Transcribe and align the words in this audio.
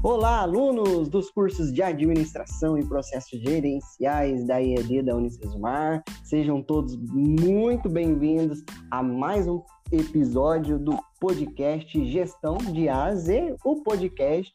Olá, 0.00 0.42
alunos 0.42 1.08
dos 1.08 1.28
cursos 1.28 1.72
de 1.72 1.82
Administração 1.82 2.78
e 2.78 2.86
Processos 2.86 3.40
Gerenciais 3.40 4.46
da 4.46 4.62
EAD 4.62 5.02
da 5.02 5.16
Unicesumar. 5.16 6.04
Sejam 6.22 6.62
todos 6.62 6.96
muito 6.96 7.88
bem-vindos 7.88 8.62
a 8.92 9.02
mais 9.02 9.48
um 9.48 9.60
episódio 9.90 10.78
do 10.78 10.96
podcast 11.20 12.04
Gestão 12.12 12.58
de 12.58 12.88
A 12.88 13.06
a 13.06 13.14
Z, 13.16 13.56
o 13.64 13.82
podcast 13.82 14.52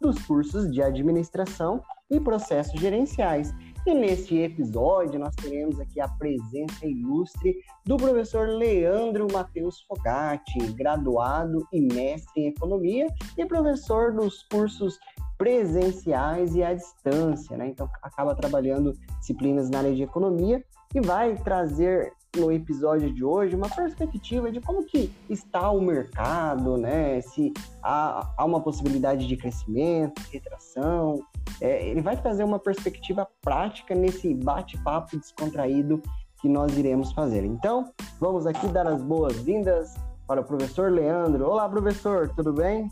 dos 0.00 0.24
cursos 0.24 0.70
de 0.70 0.80
Administração 0.80 1.82
e 2.08 2.20
Processos 2.20 2.80
Gerenciais. 2.80 3.52
E 3.86 3.92
neste 3.92 4.38
episódio 4.38 5.20
nós 5.20 5.34
teremos 5.36 5.78
aqui 5.78 6.00
a 6.00 6.08
presença 6.08 6.86
ilustre 6.86 7.54
do 7.84 7.98
professor 7.98 8.48
Leandro 8.48 9.26
Matheus 9.30 9.82
Fogatti, 9.82 10.58
graduado 10.72 11.68
e 11.70 11.82
mestre 11.82 12.44
em 12.44 12.48
economia 12.48 13.06
e 13.36 13.44
professor 13.44 14.14
dos 14.14 14.42
cursos 14.44 14.98
presenciais 15.36 16.54
e 16.54 16.62
à 16.62 16.72
distância, 16.72 17.58
né? 17.58 17.68
Então 17.68 17.86
acaba 18.02 18.34
trabalhando 18.34 18.94
disciplinas 19.18 19.68
na 19.68 19.80
área 19.80 19.94
de 19.94 20.02
economia 20.02 20.64
e 20.94 21.00
vai 21.02 21.36
trazer 21.36 22.10
no 22.36 22.50
episódio 22.50 23.12
de 23.12 23.24
hoje 23.24 23.54
uma 23.54 23.68
perspectiva 23.68 24.50
de 24.50 24.60
como 24.60 24.84
que 24.84 25.12
está 25.28 25.70
o 25.70 25.80
mercado, 25.80 26.76
né? 26.76 27.20
Se 27.20 27.52
há, 27.82 28.32
há 28.36 28.44
uma 28.44 28.60
possibilidade 28.60 29.26
de 29.26 29.36
crescimento, 29.36 30.20
retração. 30.32 31.20
É, 31.60 31.88
ele 31.88 32.00
vai 32.00 32.16
trazer 32.16 32.44
uma 32.44 32.58
perspectiva 32.58 33.28
prática 33.40 33.94
nesse 33.94 34.34
bate-papo 34.34 35.16
descontraído 35.16 36.02
que 36.40 36.48
nós 36.48 36.76
iremos 36.76 37.12
fazer. 37.12 37.44
Então, 37.44 37.92
vamos 38.20 38.46
aqui 38.46 38.66
dar 38.68 38.86
as 38.86 39.00
boas-vindas 39.02 39.94
para 40.26 40.40
o 40.40 40.44
professor 40.44 40.90
Leandro. 40.90 41.46
Olá, 41.46 41.68
professor, 41.68 42.28
tudo 42.34 42.52
bem? 42.52 42.90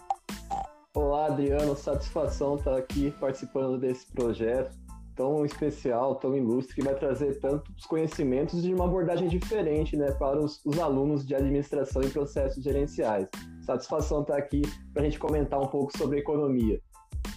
Olá, 0.94 1.26
Adriano. 1.26 1.74
Satisfação 1.74 2.56
estar 2.56 2.76
aqui 2.76 3.10
participando 3.18 3.78
desse 3.78 4.06
projeto 4.12 4.82
tão 5.14 5.44
especial, 5.44 6.16
tão 6.16 6.36
ilustre, 6.36 6.74
que 6.74 6.82
vai 6.82 6.94
trazer 6.94 7.38
tantos 7.40 7.84
conhecimentos 7.86 8.62
de 8.62 8.74
uma 8.74 8.84
abordagem 8.84 9.28
diferente 9.28 9.96
né, 9.96 10.10
para 10.12 10.40
os, 10.40 10.60
os 10.64 10.78
alunos 10.78 11.26
de 11.26 11.34
administração 11.34 12.02
e 12.02 12.08
processos 12.08 12.62
gerenciais. 12.62 13.28
Satisfação 13.62 14.22
estar 14.22 14.36
aqui 14.36 14.62
para 14.92 15.02
a 15.02 15.04
gente 15.04 15.18
comentar 15.18 15.60
um 15.60 15.66
pouco 15.66 15.96
sobre 15.96 16.18
economia. 16.18 16.80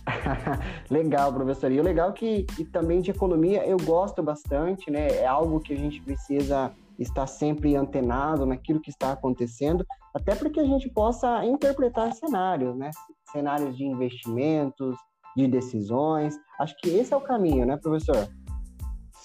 legal, 0.89 1.33
professor. 1.33 1.71
E 1.71 1.79
o 1.79 1.83
legal 1.83 2.09
é 2.09 2.13
que 2.13 2.45
e 2.57 2.65
também 2.65 3.01
de 3.01 3.11
economia 3.11 3.65
eu 3.65 3.77
gosto 3.77 4.21
bastante, 4.23 4.89
né? 4.89 5.07
É 5.07 5.25
algo 5.25 5.59
que 5.59 5.73
a 5.73 5.77
gente 5.77 6.01
precisa 6.01 6.71
estar 6.97 7.27
sempre 7.27 7.75
antenado 7.75 8.45
naquilo 8.45 8.79
que 8.79 8.89
está 8.89 9.11
acontecendo, 9.11 9.85
até 10.13 10.33
para 10.33 10.49
que 10.49 10.59
a 10.59 10.65
gente 10.65 10.89
possa 10.89 11.43
interpretar 11.45 12.13
cenários, 12.13 12.75
né? 12.75 12.89
Cenários 13.31 13.75
de 13.77 13.83
investimentos, 13.83 14.95
de 15.35 15.47
decisões. 15.47 16.39
Acho 16.59 16.75
que 16.77 16.89
esse 16.89 17.13
é 17.13 17.17
o 17.17 17.21
caminho, 17.21 17.65
né, 17.65 17.77
professor? 17.77 18.27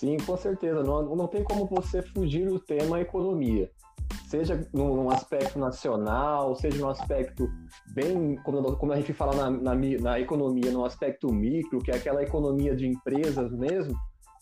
Sim, 0.01 0.17
com 0.17 0.37
certeza. 0.37 0.83
Não, 0.83 1.15
não 1.15 1.27
tem 1.27 1.45
como 1.45 1.67
você 1.67 2.03
fugir 2.03 2.49
do 2.49 2.59
tema 2.59 3.01
economia. 3.01 3.71
Seja 4.29 4.67
num 4.73 5.11
aspecto 5.11 5.59
nacional, 5.59 6.55
seja 6.55 6.79
no 6.79 6.89
aspecto 6.89 7.49
bem, 7.93 8.37
como, 8.37 8.77
como 8.77 8.93
a 8.93 8.97
gente 8.97 9.13
fala 9.13 9.37
na, 9.37 9.51
na, 9.51 9.75
na, 9.75 10.19
economia, 10.19 10.71
no 10.71 10.85
aspecto 10.85 11.33
micro, 11.33 11.81
que 11.81 11.91
é 11.91 11.97
aquela 11.97 12.23
economia 12.23 12.75
de 12.75 12.87
empresas 12.87 13.53
mesmo, 13.53 13.95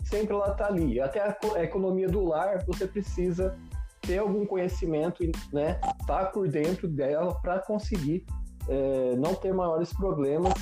sempre 0.05 0.34
ela 0.34 0.52
está 0.52 0.66
ali. 0.66 1.00
Até 1.00 1.20
a, 1.20 1.36
a, 1.56 1.64
economia 1.64 2.08
do 2.08 2.24
lar, 2.24 2.64
você 2.66 2.86
precisa 2.86 3.58
ter 4.02 4.19
algum 4.19 4.46
conhecimento, 4.46 5.24
né, 5.52 5.80
estar 6.00 6.24
tá 6.24 6.27
por 6.27 6.48
dentro 6.48 6.86
dela 6.86 7.34
para 7.42 7.58
conseguir 7.58 8.24
é, 8.69 9.16
não 9.16 9.34
ter 9.34 9.52
maiores 9.52 9.92
problemas 9.92 10.55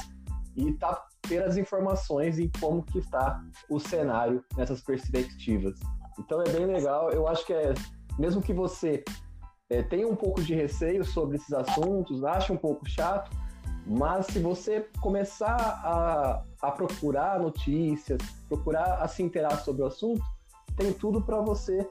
e 0.57 0.73
tá, 0.73 1.05
ter 1.23 1.43
as 1.43 1.57
informações 1.57 2.39
em 2.39 2.51
como 2.61 2.83
que 2.83 2.99
está 2.99 3.43
o 3.69 3.79
cenário 3.79 4.45
nessas 4.57 4.81
perspectivas. 4.81 5.79
Então 6.19 6.41
é 6.41 6.49
bem 6.49 6.67
legal, 6.67 7.11
eu 7.11 7.29
acho 7.29 7.45
que 7.45 7.53
é, 7.53 7.75
mesmo 8.19 8.41
que 8.41 8.53
você 8.53 9.05
é, 9.69 9.83
tenha 9.83 10.09
um 10.09 10.17
pouco 10.17 10.43
de 10.43 10.55
receio 10.55 11.05
sobre 11.05 11.37
esses 11.37 11.53
assuntos, 11.53 12.25
ache 12.25 12.53
um 12.53 12.57
pouco 12.57 12.89
chato, 12.89 13.31
mas 13.87 14.27
se 14.27 14.39
você 14.39 14.89
começar 15.01 15.57
a, 15.85 16.43
a 16.61 16.71
procurar 16.73 17.39
notícias, 17.39 18.19
procurar 18.49 19.03
a 19.03 19.07
se 19.07 19.23
interar 19.23 19.63
sobre 19.63 19.83
o 19.83 19.87
assunto, 19.87 20.23
tem 20.77 20.93
tudo 20.93 21.23
para 21.23 21.41
você, 21.41 21.89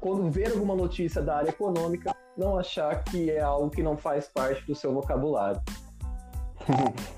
quando 0.00 0.30
ver 0.30 0.52
alguma 0.52 0.74
notícia 0.74 1.22
da 1.22 1.36
área 1.36 1.50
econômica, 1.50 2.14
não 2.36 2.58
achar 2.58 3.04
que 3.04 3.30
é 3.30 3.40
algo 3.40 3.70
que 3.70 3.82
não 3.82 3.96
faz 3.96 4.28
parte 4.28 4.66
do 4.66 4.74
seu 4.74 4.92
vocabulário. 4.92 5.60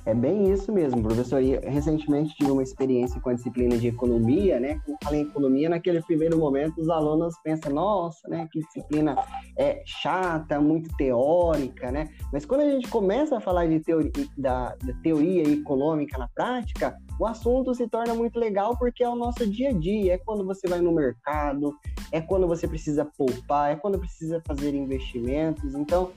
É 0.05 0.15
bem 0.15 0.53
isso 0.53 0.73
mesmo, 0.73 1.03
professor. 1.03 1.41
E 1.43 1.57
recentemente 1.59 2.35
tive 2.35 2.51
uma 2.51 2.63
experiência 2.63 3.21
com 3.21 3.31
a 3.31 3.35
disciplina 3.35 3.77
de 3.77 3.89
economia, 3.89 4.59
né? 4.59 4.81
Quando 4.85 4.99
falei 5.03 5.21
em 5.21 5.25
economia, 5.25 5.69
naquele 5.69 6.03
primeiro 6.03 6.39
momento 6.39 6.81
os 6.81 6.89
alunos 6.89 7.35
pensam, 7.43 7.73
nossa, 7.73 8.29
né? 8.29 8.49
Que 8.53 8.61
disciplina 8.61 9.17
é 9.57 9.83
chata, 9.87 10.61
muito 10.61 10.95
teórica, 10.97 11.91
né? 11.91 12.09
Mas 12.33 12.45
quando 12.45 12.63
a 12.63 12.71
gente 12.71 12.89
começa 12.89 13.37
a 13.37 13.41
falar 13.41 13.67
de 13.67 13.81
teoria, 13.81 14.11
da, 14.37 14.75
da 14.83 14.93
teoria 15.03 15.43
econômica 15.49 16.19
na 16.19 16.29
prática, 16.29 16.97
o 17.19 17.27
assunto 17.27 17.75
se 17.75 17.89
torna 17.89 18.15
muito 18.15 18.39
legal 18.39 18.77
porque 18.77 19.05
é 19.05 19.09
o 19.09 19.15
nosso 19.15 19.47
dia 19.47 19.71
a 19.71 19.73
dia. 19.73 20.15
É 20.15 20.19
quando 20.19 20.45
você 20.45 20.67
vai 20.69 20.81
no 20.81 20.93
mercado, 20.93 21.75
é 22.11 22.21
quando 22.21 22.47
você 22.47 22.67
precisa 22.67 23.05
poupar, 23.05 23.73
é 23.73 23.77
quando 23.77 23.99
precisa 23.99 24.43
fazer 24.47 24.75
investimentos. 24.75 25.75
Então, 25.75 26.11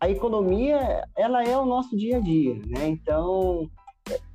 a 0.00 0.08
economia 0.08 1.04
ela 1.16 1.42
é 1.42 1.56
o 1.56 1.64
nosso 1.64 1.96
dia 1.96 2.18
a 2.18 2.20
dia, 2.20 2.54
né? 2.66 2.88
Então 2.88 3.68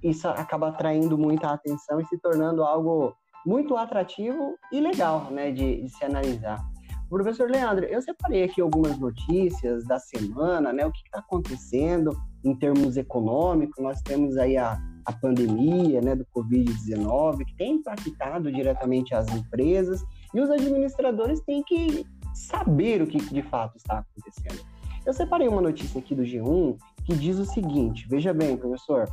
isso 0.02 0.28
acaba 0.28 0.70
atraindo 0.70 1.18
muita 1.18 1.48
atenção 1.48 2.00
e 2.00 2.06
se 2.06 2.18
tornando 2.20 2.64
algo 2.64 3.16
muito 3.46 3.76
atrativo 3.76 4.56
e 4.72 4.80
legal, 4.80 5.32
né, 5.32 5.52
de, 5.52 5.82
de 5.82 5.90
se 5.90 6.06
analisar. 6.06 6.64
Professor 7.10 7.50
Leandro, 7.50 7.86
eu 7.86 8.02
separei 8.02 8.44
aqui 8.44 8.60
algumas 8.60 8.98
notícias 8.98 9.86
da 9.86 10.00
semana, 10.00 10.74
né? 10.74 10.86
O 10.86 10.92
que 10.92 11.02
está 11.06 11.20
acontecendo 11.20 12.12
em 12.44 12.56
termos 12.56 12.98
econômicos? 12.98 13.84
Nós 13.84 14.02
temos 14.02 14.36
aí 14.36 14.58
a, 14.58 14.80
a 15.06 15.14
pandemia, 15.14 16.02
né, 16.02 16.16
do 16.16 16.26
Covid-19, 16.36 17.46
que 17.46 17.56
tem 17.56 17.76
impactado 17.76 18.52
diretamente 18.52 19.14
as 19.14 19.28
empresas 19.28 20.04
e 20.34 20.42
os 20.42 20.50
administradores 20.50 21.40
têm 21.42 21.62
que 21.64 22.04
saber 22.34 23.02
o 23.04 23.08
que 23.08 23.20
de 23.20 23.44
fato 23.44 23.78
está 23.78 24.00
acontecendo. 24.00 24.73
Eu 25.06 25.14
separei 25.14 25.50
uma 25.50 25.62
notícia 25.62 26.00
aqui 26.00 26.16
do 26.16 26.24
G1 26.24 26.78
que 27.06 27.14
diz 27.14 27.38
o 27.38 27.46
seguinte: 27.46 28.08
veja 28.08 28.34
bem, 28.34 28.56
professor. 28.56 29.06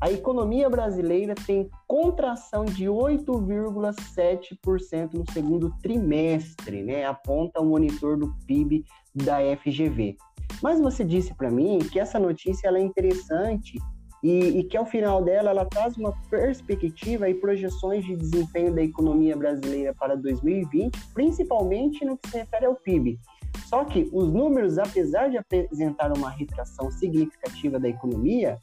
A 0.00 0.10
economia 0.12 0.70
brasileira 0.70 1.34
tem 1.34 1.68
contração 1.86 2.64
de 2.64 2.86
8,7% 2.86 5.14
no 5.14 5.28
segundo 5.32 5.74
trimestre, 5.82 6.84
né? 6.84 7.04
Aponta 7.04 7.60
o 7.60 7.66
monitor 7.66 8.16
do 8.16 8.32
PIB 8.46 8.84
da 9.12 9.38
FGV. 9.56 10.16
Mas 10.62 10.80
você 10.80 11.04
disse 11.04 11.34
para 11.34 11.50
mim 11.50 11.78
que 11.78 11.98
essa 11.98 12.16
notícia 12.18 12.68
ela 12.68 12.78
é 12.78 12.82
interessante 12.82 13.76
e, 14.22 14.58
e, 14.58 14.64
que 14.64 14.76
ao 14.76 14.86
final 14.86 15.22
dela 15.22 15.50
ela 15.50 15.64
traz 15.64 15.96
uma 15.96 16.12
perspectiva 16.28 17.28
e 17.28 17.34
projeções 17.34 18.04
de 18.04 18.16
desempenho 18.16 18.74
da 18.74 18.82
economia 18.82 19.36
brasileira 19.36 19.94
para 19.94 20.16
2020, 20.16 20.98
principalmente 21.14 22.04
no 22.04 22.16
que 22.16 22.30
se 22.30 22.38
refere 22.38 22.66
ao 22.66 22.74
PIB. 22.74 23.18
Só 23.66 23.84
que 23.84 24.08
os 24.12 24.32
números, 24.32 24.78
apesar 24.78 25.28
de 25.28 25.36
apresentar 25.36 26.16
uma 26.16 26.30
retração 26.30 26.90
significativa 26.90 27.78
da 27.78 27.88
economia, 27.88 28.58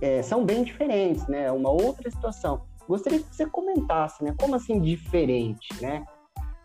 é, 0.00 0.22
são 0.22 0.44
bem 0.44 0.64
diferentes, 0.64 1.26
né? 1.28 1.50
Uma 1.52 1.70
outra 1.70 2.10
situação. 2.10 2.62
Gostaria 2.88 3.20
que 3.20 3.34
você 3.34 3.46
comentasse, 3.46 4.24
né? 4.24 4.34
Como 4.38 4.54
assim 4.54 4.80
diferente, 4.80 5.68
né? 5.80 6.04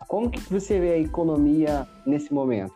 Como 0.08 0.30
que 0.30 0.40
você 0.52 0.80
vê 0.80 0.92
a 0.92 0.98
economia 0.98 1.86
nesse 2.04 2.32
momento? 2.32 2.74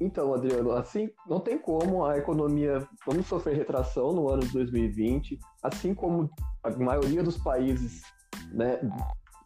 Então, 0.00 0.32
Adriano, 0.32 0.72
assim, 0.72 1.10
não 1.26 1.40
tem 1.40 1.58
como 1.58 2.04
a 2.04 2.16
economia, 2.16 2.86
vamos 3.04 3.26
sofrer 3.26 3.56
retração 3.56 4.12
no 4.12 4.28
ano 4.28 4.42
de 4.42 4.52
2020, 4.52 5.38
assim 5.62 5.92
como 5.92 6.30
a 6.62 6.70
maioria 6.70 7.22
dos 7.22 7.36
países 7.36 8.02
né, 8.52 8.80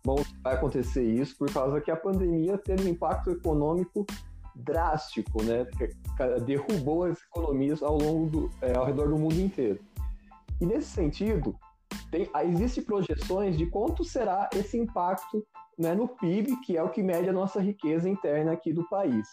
Bom, 0.04 0.16
vai 0.42 0.54
acontecer 0.54 1.04
isso 1.04 1.36
por 1.36 1.52
causa 1.52 1.80
que 1.80 1.90
a 1.90 1.96
pandemia 1.96 2.58
teve 2.58 2.84
um 2.84 2.88
impacto 2.88 3.30
econômico 3.30 4.04
drástico, 4.54 5.42
né? 5.42 5.66
Derrubou 6.44 7.04
as 7.04 7.22
economias 7.22 7.82
ao 7.82 7.96
longo 7.96 8.26
do, 8.28 8.50
é, 8.60 8.76
ao 8.76 8.84
redor 8.84 9.08
do 9.08 9.16
mundo 9.16 9.40
inteiro. 9.40 9.78
E 10.60 10.66
nesse 10.66 10.88
sentido, 10.88 11.56
tem, 12.10 12.28
existem 12.44 12.82
projeções 12.82 13.56
de 13.56 13.66
quanto 13.66 14.04
será 14.04 14.50
esse 14.54 14.76
impacto 14.78 15.44
né, 15.78 15.94
no 15.94 16.08
PIB, 16.08 16.60
que 16.60 16.76
é 16.76 16.82
o 16.82 16.90
que 16.90 17.02
mede 17.02 17.28
a 17.28 17.32
nossa 17.32 17.60
riqueza 17.60 18.08
interna 18.08 18.52
aqui 18.52 18.72
do 18.72 18.86
país. 18.88 19.26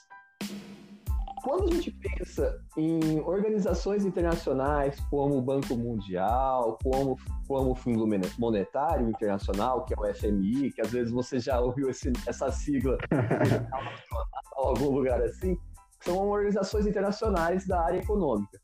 Quando 1.43 1.69
a 1.69 1.75
gente 1.75 1.91
pensa 1.91 2.61
em 2.77 3.19
organizações 3.21 4.05
internacionais 4.05 4.99
como 5.09 5.37
o 5.37 5.41
Banco 5.41 5.75
Mundial, 5.75 6.77
como, 6.83 7.17
como 7.47 7.71
o 7.71 7.75
Fundo 7.75 8.05
Monetário 8.37 9.09
Internacional, 9.09 9.85
que 9.85 9.93
é 9.93 9.97
o 9.97 10.13
FMI, 10.13 10.71
que 10.71 10.81
às 10.81 10.91
vezes 10.91 11.11
você 11.11 11.39
já 11.39 11.59
ouviu 11.59 11.89
esse, 11.89 12.11
essa 12.27 12.51
sigla 12.51 12.97
em 13.13 14.67
algum 14.67 14.89
lugar 14.89 15.21
assim, 15.21 15.57
são 16.01 16.29
organizações 16.29 16.85
internacionais 16.85 17.65
da 17.65 17.81
área 17.81 17.99
econômica. 17.99 18.59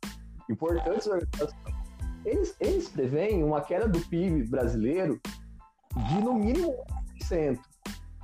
importantes 0.49 1.07
organizações, 1.07 1.55
eles, 2.25 2.55
eles 2.59 2.89
preveem 2.89 3.43
uma 3.43 3.61
queda 3.61 3.87
do 3.87 3.99
PIB 4.01 4.49
brasileiro 4.49 5.19
de 6.09 6.21
no 6.21 6.33
mínimo 6.33 6.73
1%. 7.21 7.59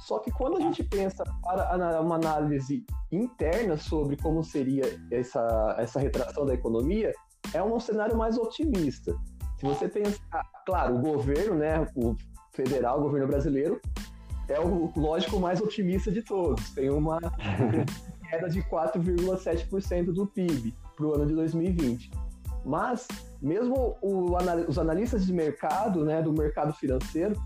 Só 0.02 0.18
que 0.18 0.32
quando 0.32 0.58
a 0.58 0.60
gente 0.60 0.84
pensa 0.84 1.24
para 1.44 2.02
uma 2.02 2.16
análise 2.16 2.84
interna 3.12 3.78
sobre 3.78 4.18
como 4.18 4.44
seria 4.44 4.84
essa, 5.12 5.76
essa 5.78 6.00
retração 6.00 6.44
da 6.44 6.56
economia, 6.56 7.14
é 7.54 7.62
um 7.62 7.80
cenário 7.80 8.18
mais 8.18 8.36
otimista. 8.38 9.16
Se 9.58 9.66
você 9.66 9.88
pensar, 9.88 10.44
claro, 10.66 10.96
o 10.96 11.00
governo, 11.00 11.56
né, 11.56 11.88
o 11.96 12.16
federal, 12.52 13.00
o 13.00 13.04
governo 13.04 13.28
brasileiro, 13.28 13.80
é 14.50 14.60
o 14.60 14.92
lógico 14.96 15.40
mais 15.40 15.62
otimista 15.62 16.12
de 16.12 16.24
todos. 16.24 16.72
Tem 16.72 16.90
uma 16.90 17.20
queda 18.28 18.50
de 18.50 18.64
4,7% 18.64 20.06
do 20.06 20.26
PIB 20.26 20.74
para 20.96 21.06
o 21.06 21.14
ano 21.14 21.28
de 21.28 21.36
2020. 21.36 22.10
Mas, 22.66 23.08
mesmo 23.40 23.98
o, 24.02 24.36
os 24.68 24.80
analistas 24.80 25.28
de 25.28 25.34
mercado, 25.34 26.04
né, 26.04 26.24
do 26.24 26.34
mercado 26.34 26.74
financeiro, 26.74 27.40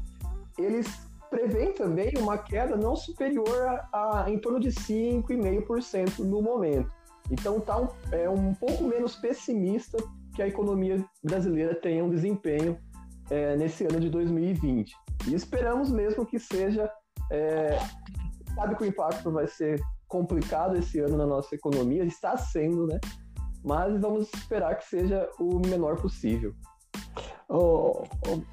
eles 0.57 1.04
prevêem 1.29 1.73
também 1.73 2.13
uma 2.17 2.37
queda 2.37 2.75
não 2.75 2.95
superior 2.95 3.61
a, 3.91 4.23
a 4.23 4.29
em 4.29 4.39
torno 4.39 4.59
de 4.59 4.69
5,5% 4.69 6.19
no 6.19 6.41
momento. 6.41 6.91
Então, 7.31 7.57
está 7.57 7.79
um, 7.79 7.87
é 8.11 8.29
um 8.29 8.53
pouco 8.53 8.83
menos 8.83 9.15
pessimista 9.15 9.97
que 10.35 10.41
a 10.41 10.47
economia 10.47 11.03
brasileira 11.23 11.73
tenha 11.73 12.03
um 12.03 12.09
desempenho 12.09 12.77
é, 13.29 13.55
nesse 13.55 13.85
ano 13.85 13.99
de 13.99 14.09
2020. 14.09 14.95
E 15.27 15.33
esperamos 15.33 15.91
mesmo 15.91 16.25
que 16.25 16.37
seja. 16.37 16.89
É, 17.31 17.79
sabe 18.53 18.75
que 18.75 18.83
o 18.83 18.85
impacto 18.85 19.31
vai 19.31 19.47
ser 19.47 19.81
complicado 20.07 20.77
esse 20.77 20.99
ano 20.99 21.17
na 21.17 21.25
nossa 21.25 21.55
economia, 21.55 22.03
está 22.03 22.37
sendo, 22.37 22.85
né? 22.85 22.99
Mas 23.63 23.99
vamos 23.99 24.31
esperar 24.33 24.77
que 24.77 24.85
seja 24.85 25.27
o 25.39 25.59
menor 25.59 25.99
possível. 25.99 26.53
O, 27.47 28.03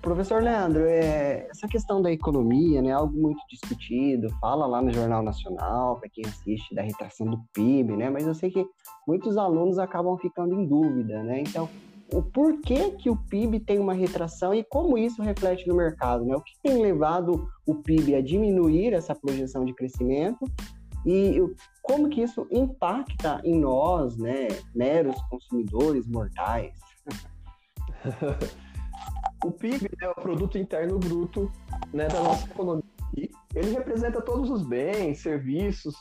professor 0.03 0.43
Leandro, 0.43 0.85
é, 0.85 1.47
essa 1.51 1.67
questão 1.67 2.03
da 2.03 2.13
economia 2.13 2.81
é 2.81 2.83
né, 2.83 2.93
algo 2.93 3.19
muito 3.19 3.41
discutido, 3.49 4.29
fala 4.39 4.67
lá 4.67 4.83
no 4.83 4.93
Jornal 4.93 5.23
Nacional, 5.23 5.99
para 5.99 6.11
quem 6.11 6.25
assiste, 6.27 6.75
da 6.75 6.83
retração 6.83 7.27
do 7.27 7.43
PIB, 7.55 7.97
né? 7.97 8.11
Mas 8.11 8.27
eu 8.27 8.35
sei 8.35 8.51
que 8.51 8.67
muitos 9.09 9.39
alunos 9.39 9.79
acabam 9.79 10.17
ficando 10.19 10.55
em 10.55 10.67
dúvida, 10.67 11.23
né? 11.23 11.41
Então, 11.41 11.69
o 12.13 12.23
porquê 12.23 12.91
que 12.91 13.09
o 13.09 13.17
PIB 13.17 13.61
tem 13.61 13.79
uma 13.79 13.95
retração 13.95 14.55
e 14.55 14.63
como 14.63 14.99
isso 14.99 15.23
reflete 15.23 15.67
no 15.67 15.75
mercado, 15.75 16.27
né? 16.27 16.37
O 16.37 16.43
que 16.43 16.53
tem 16.63 16.83
levado 16.83 17.49
o 17.67 17.75
PIB 17.77 18.15
a 18.15 18.21
diminuir 18.21 18.93
essa 18.93 19.15
projeção 19.15 19.65
de 19.65 19.73
crescimento 19.73 20.45
e 21.07 21.41
como 21.83 22.11
que 22.11 22.21
isso 22.21 22.47
impacta 22.51 23.41
em 23.43 23.59
nós, 23.59 24.19
né, 24.19 24.49
meros 24.75 25.21
consumidores 25.31 26.07
mortais? 26.07 26.75
o 29.45 29.51
PIB 29.51 29.89
é 30.01 30.09
o 30.09 30.15
produto 30.15 30.57
interno 30.57 30.99
bruto, 30.99 31.51
né, 31.93 32.09
da 32.09 32.23
nossa 32.23 32.47
economia. 32.47 32.85
Ele 33.55 33.71
representa 33.73 34.21
todos 34.21 34.51
os 34.51 34.63
bens, 34.63 35.21
serviços, 35.21 35.95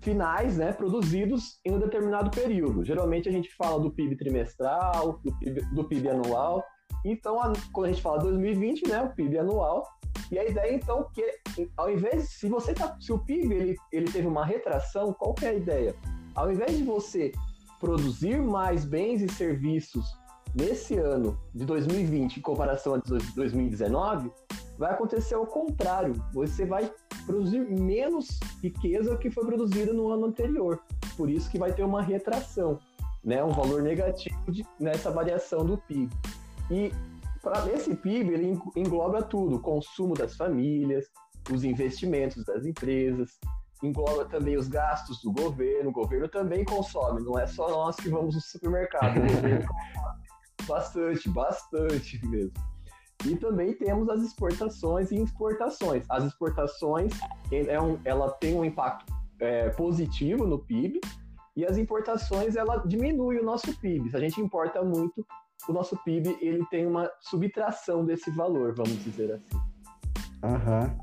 finais 0.00 0.56
né, 0.56 0.72
produzidos 0.72 1.58
em 1.64 1.72
um 1.72 1.78
determinado 1.78 2.30
período. 2.30 2.84
Geralmente 2.84 3.28
a 3.28 3.32
gente 3.32 3.54
fala 3.54 3.80
do 3.80 3.90
PIB 3.90 4.16
trimestral, 4.16 5.20
do 5.22 5.32
PIB, 5.38 5.60
do 5.74 5.84
PIB 5.84 6.08
anual. 6.08 6.64
Então, 7.04 7.40
a, 7.40 7.52
quando 7.72 7.86
a 7.86 7.92
gente 7.92 8.02
fala 8.02 8.18
2020, 8.18 8.88
né, 8.88 9.02
o 9.02 9.14
PIB 9.14 9.38
anual. 9.38 9.86
E 10.30 10.38
a 10.38 10.44
ideia, 10.44 10.74
então, 10.74 11.06
que 11.12 11.24
ao 11.76 11.90
invés, 11.90 12.30
se 12.30 12.48
você 12.48 12.72
tá, 12.74 12.96
se 13.00 13.12
o 13.12 13.18
PIB 13.18 13.54
ele, 13.54 13.76
ele 13.92 14.10
teve 14.10 14.26
uma 14.26 14.44
retração, 14.44 15.12
qual 15.12 15.34
que 15.34 15.44
é 15.44 15.50
a 15.50 15.54
ideia? 15.54 15.94
Ao 16.34 16.50
invés 16.50 16.76
de 16.76 16.84
você 16.84 17.32
produzir 17.80 18.40
mais 18.40 18.84
bens 18.84 19.22
e 19.22 19.28
serviços 19.28 20.19
nesse 20.54 20.96
ano 20.96 21.38
de 21.54 21.64
2020 21.64 22.38
em 22.38 22.40
comparação 22.42 22.94
a 22.94 22.98
de 22.98 23.34
2019, 23.34 24.30
vai 24.78 24.92
acontecer 24.92 25.36
o 25.36 25.46
contrário. 25.46 26.14
Você 26.32 26.64
vai 26.64 26.90
produzir 27.26 27.60
menos 27.60 28.40
riqueza 28.62 29.16
que 29.16 29.30
foi 29.30 29.44
produzida 29.44 29.92
no 29.92 30.08
ano 30.10 30.26
anterior. 30.26 30.80
Por 31.16 31.30
isso 31.30 31.50
que 31.50 31.58
vai 31.58 31.72
ter 31.72 31.84
uma 31.84 32.02
retração, 32.02 32.78
né? 33.22 33.44
um 33.44 33.50
valor 33.50 33.82
negativo 33.82 34.50
de, 34.50 34.64
nessa 34.78 35.10
variação 35.10 35.64
do 35.64 35.76
PIB. 35.76 36.10
E 36.70 36.92
para 37.42 37.70
esse 37.72 37.94
PIB 37.94 38.32
ele 38.32 38.58
engloba 38.76 39.22
tudo: 39.22 39.56
o 39.56 39.60
consumo 39.60 40.14
das 40.14 40.36
famílias, 40.36 41.06
os 41.52 41.64
investimentos 41.64 42.44
das 42.44 42.64
empresas, 42.64 43.38
engloba 43.82 44.24
também 44.24 44.56
os 44.56 44.68
gastos 44.68 45.20
do 45.22 45.32
governo. 45.32 45.90
O 45.90 45.92
governo 45.92 46.28
também 46.28 46.64
consome, 46.64 47.22
não 47.22 47.38
é 47.38 47.46
só 47.46 47.68
nós 47.68 47.96
que 47.96 48.08
vamos 48.08 48.34
no 48.34 48.40
supermercado. 48.40 49.18
O 49.18 49.20
governo 49.20 49.66
bastante, 50.62 51.28
bastante 51.28 52.24
mesmo. 52.26 52.52
E 53.26 53.36
também 53.36 53.74
temos 53.74 54.08
as 54.08 54.22
exportações 54.22 55.10
e 55.10 55.16
exportações. 55.16 56.04
As 56.08 56.24
exportações, 56.24 57.12
é 57.52 57.80
um, 57.80 57.98
ela 58.04 58.30
tem 58.30 58.54
um 58.54 58.64
impacto 58.64 59.12
é, 59.38 59.68
positivo 59.70 60.46
no 60.46 60.58
PIB, 60.58 61.00
e 61.56 61.66
as 61.66 61.76
importações, 61.76 62.56
ela 62.56 62.78
diminui 62.86 63.38
o 63.38 63.44
nosso 63.44 63.78
PIB. 63.80 64.10
Se 64.10 64.16
a 64.16 64.20
gente 64.20 64.40
importa 64.40 64.82
muito, 64.82 65.26
o 65.68 65.72
nosso 65.72 65.96
PIB 66.04 66.38
ele 66.40 66.64
tem 66.70 66.86
uma 66.86 67.10
subtração 67.20 68.04
desse 68.04 68.30
valor, 68.30 68.74
vamos 68.74 69.02
dizer 69.04 69.32
assim. 69.32 69.60
Aham. 70.42 70.96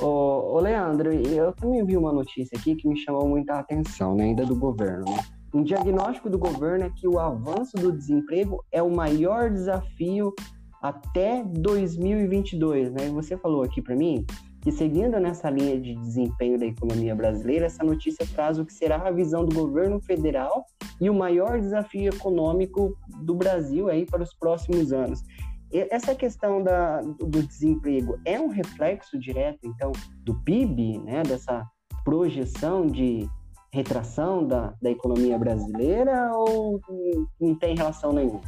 Uhum. 0.00 0.06
Ô, 0.06 0.54
ô, 0.54 0.60
Leandro, 0.60 1.12
eu 1.12 1.52
também 1.52 1.84
vi 1.84 1.96
uma 1.96 2.12
notícia 2.12 2.56
aqui 2.56 2.76
que 2.76 2.88
me 2.88 2.96
chamou 2.96 3.28
muita 3.28 3.58
atenção, 3.58 4.14
né, 4.14 4.24
ainda 4.24 4.46
do 4.46 4.54
governo, 4.54 5.04
né? 5.04 5.18
Um 5.52 5.62
diagnóstico 5.62 6.28
do 6.28 6.38
governo 6.38 6.84
é 6.84 6.90
que 6.90 7.08
o 7.08 7.18
avanço 7.18 7.76
do 7.76 7.90
desemprego 7.90 8.62
é 8.70 8.82
o 8.82 8.90
maior 8.90 9.50
desafio 9.50 10.34
até 10.82 11.42
2022, 11.42 12.92
né? 12.92 13.08
Você 13.10 13.36
falou 13.36 13.62
aqui 13.62 13.80
para 13.80 13.96
mim 13.96 14.24
que 14.60 14.72
seguindo 14.72 15.18
nessa 15.20 15.48
linha 15.48 15.80
de 15.80 15.94
desempenho 15.94 16.58
da 16.58 16.66
economia 16.66 17.14
brasileira, 17.14 17.66
essa 17.66 17.84
notícia 17.84 18.26
traz 18.34 18.58
o 18.58 18.64
que 18.64 18.72
será 18.72 18.96
a 18.96 19.10
visão 19.10 19.44
do 19.44 19.54
governo 19.54 20.00
federal 20.00 20.66
e 21.00 21.08
o 21.08 21.14
maior 21.14 21.58
desafio 21.60 22.12
econômico 22.12 22.96
do 23.22 23.34
Brasil 23.34 23.88
aí 23.88 24.04
para 24.04 24.22
os 24.22 24.34
próximos 24.34 24.92
anos. 24.92 25.22
Essa 25.70 26.14
questão 26.14 26.62
da, 26.62 27.00
do 27.00 27.42
desemprego 27.42 28.18
é 28.24 28.40
um 28.40 28.48
reflexo 28.48 29.18
direto, 29.18 29.60
então, 29.64 29.92
do 30.24 30.34
PIB, 30.42 30.98
né? 30.98 31.22
Dessa 31.22 31.64
projeção 32.04 32.86
de 32.86 33.28
retração 33.70 34.46
da, 34.46 34.74
da 34.80 34.90
economia 34.90 35.38
brasileira 35.38 36.32
ou 36.34 36.80
não 37.40 37.54
tem 37.54 37.76
relação 37.76 38.12
nenhuma? 38.12 38.40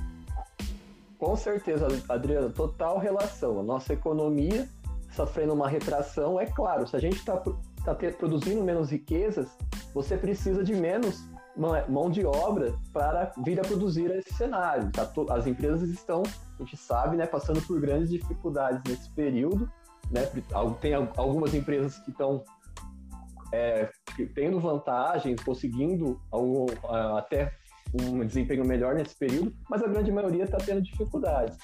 Com 1.19 1.37
certeza, 1.37 1.87
Adriano, 2.09 2.50
total 2.50 2.99
relação. 2.99 3.61
A 3.61 3.62
nossa 3.62 3.93
economia 3.93 4.67
sofrendo 5.12 5.53
uma 5.53 5.69
retração, 5.69 6.41
é 6.41 6.47
claro, 6.47 6.87
se 6.87 6.97
a 6.97 7.00
gente 7.00 7.17
está 7.17 7.37
tá, 7.37 7.95
tá 7.95 8.12
produzindo 8.17 8.62
menos 8.62 8.91
riquezas, 8.91 9.49
você 9.93 10.17
precisa 10.17 10.62
de 10.62 10.75
menos 10.75 11.29
mão 11.89 12.11
de 12.11 12.25
obra 12.25 12.75
para 12.93 13.33
vir 13.45 13.59
a 13.61 13.62
produzir 13.62 14.11
esse 14.12 14.33
cenário. 14.35 14.91
Tá? 14.93 15.11
As 15.35 15.47
empresas 15.47 15.89
estão, 15.91 16.23
a 16.59 16.62
gente 16.62 16.77
sabe, 16.77 17.17
né, 17.17 17.27
passando 17.27 17.61
por 17.62 17.81
grandes 17.81 18.09
dificuldades 18.09 18.83
nesse 18.89 19.11
período. 19.11 19.71
Né? 20.11 20.23
Tem 20.81 20.95
algumas 20.95 21.53
empresas 21.53 21.99
que 21.99 22.11
estão 22.11 22.43
é, 23.53 23.91
tendo 24.27 24.61
vantagens, 24.61 25.43
conseguindo 25.43 26.21
algum, 26.31 26.67
até 27.17 27.53
um 27.93 28.25
desempenho 28.25 28.65
melhor 28.65 28.95
nesse 28.95 29.17
período, 29.17 29.53
mas 29.69 29.83
a 29.83 29.89
grande 29.89 30.12
maioria 30.12 30.45
está 30.45 30.59
tendo 30.59 30.83
dificuldades. 30.83 31.59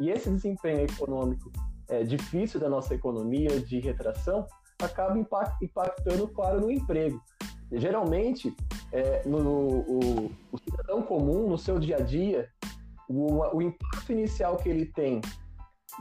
E 0.00 0.10
esse 0.10 0.30
desempenho 0.30 0.82
econômico 0.82 1.50
é, 1.88 2.04
difícil 2.04 2.60
da 2.60 2.68
nossa 2.68 2.94
economia, 2.94 3.60
de 3.60 3.80
retração, 3.80 4.46
acaba 4.80 5.18
impactando, 5.18 6.28
claro, 6.28 6.60
no 6.60 6.70
emprego. 6.70 7.20
Geralmente, 7.72 8.54
é, 8.92 9.26
no, 9.26 9.38
o, 9.38 10.32
o, 10.52 10.58
cidadão 10.58 11.02
comum, 11.02 11.48
no 11.48 11.58
seu 11.58 11.78
dia 11.78 11.96
a 11.96 12.00
dia, 12.00 12.48
o, 13.08 13.56
o 13.56 13.60
impacto 13.60 14.12
inicial 14.12 14.56
que 14.56 14.68
ele 14.68 14.86
tem 14.86 15.20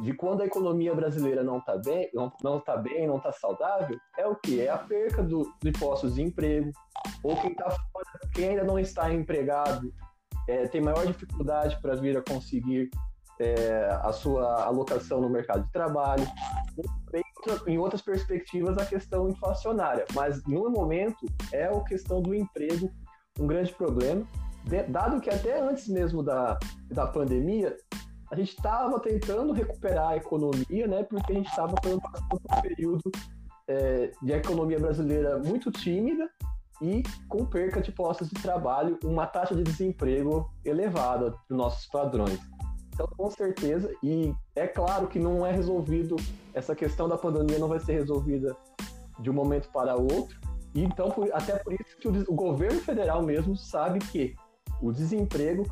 de 0.01 0.13
quando 0.13 0.41
a 0.41 0.45
economia 0.45 0.93
brasileira 0.93 1.43
não 1.43 1.57
está 1.57 1.77
bem, 1.77 2.09
não, 2.13 2.31
não 2.43 2.59
tá 2.59 2.77
bem, 2.77 3.07
não 3.07 3.17
está 3.17 3.31
saudável, 3.31 3.97
é 4.17 4.27
o 4.27 4.35
que? 4.35 4.61
É 4.61 4.69
a 4.69 4.77
perca 4.77 5.23
do, 5.23 5.51
de 5.61 5.71
postos 5.71 6.15
de 6.15 6.21
emprego, 6.21 6.71
ou 7.23 7.35
quem 7.37 7.55
tá 7.55 7.69
fora, 7.69 8.05
quem 8.33 8.49
ainda 8.49 8.63
não 8.63 8.77
está 8.77 9.11
empregado, 9.13 9.91
é, 10.47 10.67
tem 10.67 10.81
maior 10.81 11.05
dificuldade 11.05 11.79
para 11.81 11.95
vir 11.95 12.17
a 12.17 12.21
conseguir 12.21 12.89
é, 13.39 13.89
a 14.01 14.11
sua 14.11 14.63
alocação 14.63 15.21
no 15.21 15.29
mercado 15.29 15.63
de 15.65 15.71
trabalho. 15.71 16.25
Em 17.65 17.77
outras 17.77 18.01
perspectivas, 18.01 18.77
a 18.77 18.85
questão 18.85 19.29
inflacionária, 19.29 20.05
mas 20.13 20.43
no 20.45 20.69
momento 20.69 21.25
é 21.51 21.65
a 21.65 21.83
questão 21.83 22.21
do 22.21 22.35
emprego 22.35 22.91
um 23.39 23.47
grande 23.47 23.73
problema, 23.73 24.25
dado 24.89 25.21
que 25.21 25.29
até 25.29 25.61
antes 25.61 25.87
mesmo 25.87 26.23
da, 26.23 26.57
da 26.89 27.05
pandemia, 27.07 27.75
a 28.31 28.35
gente 28.35 28.49
estava 28.49 28.99
tentando 28.99 29.53
recuperar 29.53 30.09
a 30.09 30.17
economia, 30.17 30.87
né, 30.87 31.03
porque 31.03 31.31
a 31.31 31.35
gente 31.35 31.49
estava 31.49 31.73
passando 31.75 32.01
por 32.01 32.39
um 32.57 32.61
período 32.61 33.11
é, 33.67 34.11
de 34.21 34.31
economia 34.31 34.79
brasileira 34.79 35.37
muito 35.39 35.71
tímida, 35.71 36.29
e 36.81 37.03
com 37.27 37.45
perca 37.45 37.81
de 37.81 37.91
postos 37.91 38.29
de 38.29 38.41
trabalho, 38.41 38.99
uma 39.03 39.25
taxa 39.25 39.55
de 39.55 39.63
desemprego 39.63 40.51
elevada 40.63 41.31
dos 41.31 41.57
nossos 41.57 41.87
padrões. 41.87 42.39
Então, 42.93 43.07
com 43.17 43.29
certeza, 43.29 43.91
e 44.03 44.33
é 44.55 44.67
claro 44.67 45.07
que 45.07 45.19
não 45.19 45.45
é 45.45 45.51
resolvido, 45.51 46.15
essa 46.53 46.75
questão 46.75 47.07
da 47.07 47.17
pandemia 47.17 47.59
não 47.59 47.67
vai 47.67 47.79
ser 47.79 47.93
resolvida 47.93 48.55
de 49.19 49.29
um 49.29 49.33
momento 49.33 49.69
para 49.71 49.95
outro, 49.95 50.39
e 50.73 50.83
então, 50.83 51.11
até 51.33 51.57
por 51.57 51.73
isso 51.73 51.97
que 51.99 52.07
o, 52.07 52.35
governo 52.35 52.79
federal 52.79 53.23
mesmo 53.23 53.55
sabe 53.55 53.99
que 53.99 54.35
o 54.81 54.91
desemprego, 54.91 55.63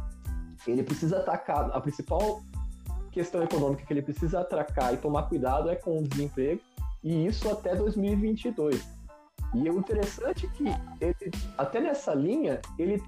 ele 0.71 0.83
precisa 0.83 1.19
atacar, 1.19 1.71
a 1.71 1.79
principal 1.79 2.41
questão 3.11 3.41
econômica 3.41 3.85
que 3.85 3.93
ele 3.93 4.01
precisa 4.01 4.41
atracar 4.41 4.93
e 4.93 4.97
tomar 4.97 5.23
cuidado 5.23 5.69
é 5.69 5.75
com 5.75 5.99
o 5.99 6.03
desemprego, 6.03 6.61
e 7.01 7.25
isso 7.25 7.49
até 7.49 7.75
2022. 7.75 8.95
E 9.53 9.69
o 9.69 9.79
interessante 9.79 10.45
é 10.45 10.49
que 10.49 10.65
ele, 10.99 11.31
até 11.57 11.79
nessa 11.79 12.13
linha, 12.13 12.59
ele 12.77 13.01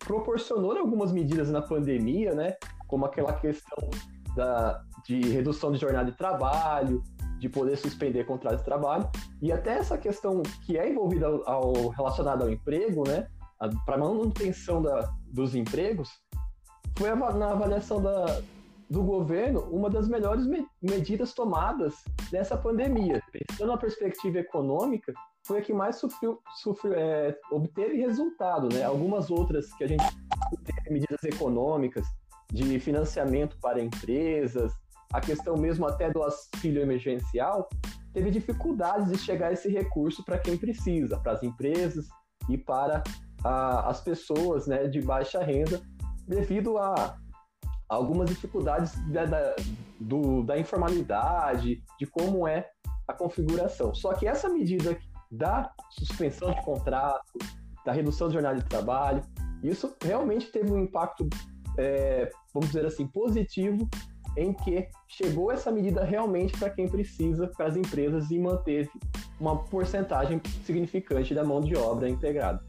proporcionou 0.00 0.76
algumas 0.76 1.12
medidas 1.12 1.50
na 1.50 1.62
pandemia, 1.62 2.34
né? 2.34 2.56
Como 2.88 3.04
aquela 3.04 3.32
questão 3.34 3.88
da, 4.34 4.82
de 5.06 5.20
redução 5.20 5.70
de 5.70 5.78
jornada 5.78 6.10
de 6.10 6.16
trabalho, 6.16 7.02
de 7.38 7.48
poder 7.48 7.76
suspender 7.76 8.24
contrato 8.24 8.58
de 8.58 8.64
trabalho, 8.64 9.08
e 9.40 9.52
até 9.52 9.78
essa 9.78 9.96
questão 9.96 10.42
que 10.64 10.76
é 10.76 10.90
envolvida 10.90 11.26
ao, 11.26 11.48
ao 11.48 11.88
relacionada 11.88 12.44
ao 12.44 12.50
emprego, 12.50 13.06
né? 13.06 13.28
Para 13.86 13.96
manutenção 13.96 14.82
da, 14.82 15.12
dos 15.28 15.54
empregos, 15.54 16.10
foi 16.96 17.14
na 17.14 17.50
avaliação 17.50 18.02
da, 18.02 18.40
do 18.88 19.02
governo 19.02 19.60
uma 19.70 19.88
das 19.88 20.08
melhores 20.08 20.46
me 20.46 20.66
medidas 20.80 21.32
tomadas 21.32 21.94
nessa 22.30 22.56
pandemia. 22.56 23.22
Pensando 23.32 23.72
na 23.72 23.78
perspectiva 23.78 24.38
econômica, 24.38 25.12
foi 25.46 25.58
a 25.58 25.62
que 25.62 25.72
mais 25.72 25.96
sofreu, 25.96 26.40
sofreu 26.62 26.94
é, 26.94 27.36
obteve 27.50 27.96
resultado, 27.96 28.68
né? 28.72 28.84
Algumas 28.84 29.30
outras 29.30 29.72
que 29.74 29.84
a 29.84 29.86
gente 29.86 30.04
teve 30.64 30.90
medidas 30.90 31.22
econômicas 31.24 32.06
de 32.52 32.78
financiamento 32.78 33.56
para 33.60 33.82
empresas, 33.82 34.72
a 35.12 35.20
questão 35.20 35.56
mesmo 35.56 35.86
até 35.86 36.10
do 36.10 36.22
auxílio 36.22 36.82
emergencial, 36.82 37.68
teve 38.12 38.30
dificuldades 38.30 39.10
de 39.10 39.18
chegar 39.18 39.52
esse 39.52 39.68
recurso 39.68 40.24
para 40.24 40.38
quem 40.38 40.56
precisa, 40.56 41.18
para 41.18 41.32
as 41.32 41.42
empresas 41.42 42.06
e 42.48 42.58
para 42.58 43.02
a, 43.44 43.88
as 43.88 44.00
pessoas 44.00 44.66
né, 44.66 44.86
de 44.86 45.00
baixa 45.00 45.42
renda, 45.42 45.80
devido 46.32 46.78
a 46.78 47.16
algumas 47.88 48.28
dificuldades 48.30 48.94
da, 49.10 49.24
da, 49.26 49.54
do, 50.00 50.42
da 50.42 50.58
informalidade, 50.58 51.82
de 51.98 52.06
como 52.06 52.48
é 52.48 52.68
a 53.06 53.12
configuração. 53.12 53.94
Só 53.94 54.14
que 54.14 54.26
essa 54.26 54.48
medida 54.48 54.98
da 55.30 55.70
suspensão 55.90 56.52
de 56.52 56.62
contrato, 56.62 57.38
da 57.84 57.92
redução 57.92 58.28
de 58.28 58.34
jornada 58.34 58.58
de 58.58 58.64
trabalho. 58.64 59.22
Isso 59.62 59.94
realmente 60.02 60.50
teve 60.52 60.70
um 60.70 60.78
impacto, 60.78 61.28
é, 61.78 62.30
vamos 62.52 62.68
dizer 62.68 62.84
assim, 62.84 63.06
positivo 63.06 63.88
em 64.36 64.52
que 64.52 64.88
chegou 65.08 65.52
essa 65.52 65.70
medida 65.70 66.04
realmente 66.04 66.56
para 66.58 66.70
quem 66.70 66.88
precisa, 66.88 67.46
para 67.48 67.66
as 67.66 67.76
empresas, 67.76 68.30
e 68.30 68.38
manteve 68.38 68.90
uma 69.38 69.64
porcentagem 69.64 70.40
significante 70.64 71.34
da 71.34 71.44
mão 71.44 71.60
de 71.60 71.76
obra 71.76 72.08
integrada. 72.08 72.62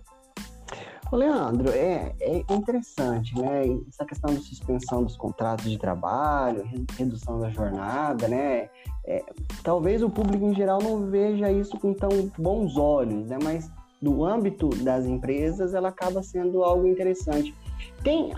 Leandro, 1.15 1.69
é, 1.69 2.15
é 2.19 2.53
interessante, 2.53 3.39
né? 3.39 3.63
Essa 3.87 4.05
questão 4.05 4.33
da 4.33 4.39
suspensão 4.39 5.03
dos 5.03 5.15
contratos 5.15 5.69
de 5.69 5.77
trabalho, 5.77 6.63
redução 6.97 7.39
da 7.39 7.49
jornada, 7.49 8.27
né? 8.27 8.69
É, 9.05 9.23
talvez 9.63 10.01
o 10.01 10.09
público 10.09 10.45
em 10.45 10.55
geral 10.55 10.81
não 10.81 11.09
veja 11.09 11.51
isso 11.51 11.77
com 11.79 11.93
tão 11.93 12.09
bons 12.37 12.77
olhos, 12.77 13.27
né? 13.27 13.37
Mas 13.43 13.69
do 14.01 14.25
âmbito 14.25 14.67
das 14.83 15.05
empresas, 15.05 15.73
ela 15.73 15.87
acaba 15.87 16.21
sendo 16.21 16.61
algo 16.63 16.85
interessante. 16.85 17.55
Tem 18.03 18.31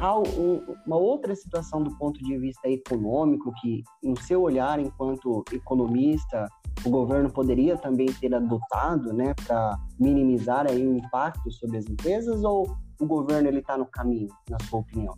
uma 0.86 0.98
outra 0.98 1.36
situação 1.36 1.82
do 1.82 1.90
ponto 1.98 2.24
de 2.24 2.38
vista 2.38 2.70
econômico 2.70 3.52
que, 3.62 3.84
no 4.04 4.16
seu 4.22 4.44
olhar 4.44 4.80
enquanto 4.80 5.44
economista, 5.52 6.48
o 6.84 6.90
governo 6.90 7.32
poderia 7.32 7.78
também 7.78 8.08
ter 8.08 8.34
adotado, 8.34 9.14
né, 9.14 9.34
para 9.46 9.80
minimizar 10.00 10.68
aí 10.68 10.86
o 10.86 10.98
impacto 10.98 11.52
sobre 11.52 11.78
as 11.78 11.86
empresas 11.86 12.44
ou 12.44 12.76
o 13.00 13.06
governo 13.06 13.48
ele 13.48 13.60
está 13.60 13.78
no 13.78 13.86
caminho, 13.86 14.30
na 14.50 14.58
sua 14.62 14.80
opinião? 14.80 15.18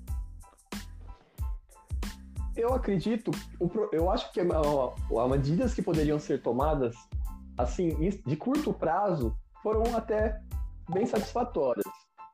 Eu 2.55 2.73
acredito, 2.73 3.29
eu 3.91 4.09
acho 4.09 4.31
que 4.33 4.39
as 4.39 5.29
medidas 5.29 5.73
que 5.75 5.81
poderiam 5.81 6.17
ser 6.17 6.41
tomadas, 6.41 6.95
assim, 7.55 7.89
de 8.25 8.35
curto 8.35 8.73
prazo, 8.73 9.35
foram 9.61 9.95
até 9.95 10.41
bem 10.89 11.05
satisfatórias. 11.05 11.85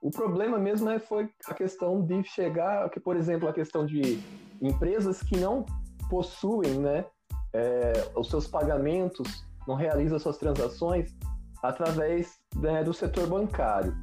O 0.02 0.12
problema 0.12 0.58
mesmo 0.58 0.90
é, 0.90 1.00
foi 1.00 1.30
a 1.48 1.54
questão 1.54 2.06
de 2.06 2.24
chegar, 2.24 2.90
que, 2.90 3.00
por 3.00 3.18
exemplo, 3.18 3.48
a 3.48 3.54
questão 3.54 3.86
de 3.86 4.22
empresas 4.62 5.22
que 5.24 5.38
não 5.38 5.66
possuem 6.10 6.78
né, 6.80 7.06
é, 7.54 7.94
os 8.16 8.30
seus 8.30 8.48
pagamentos, 8.48 9.46
não 9.68 9.76
realiza 9.76 10.20
suas 10.20 10.38
transações 10.38 11.16
através 11.62 12.40
né, 12.56 12.84
do 12.84 12.94
setor 12.94 13.28
bancário. 13.28 13.96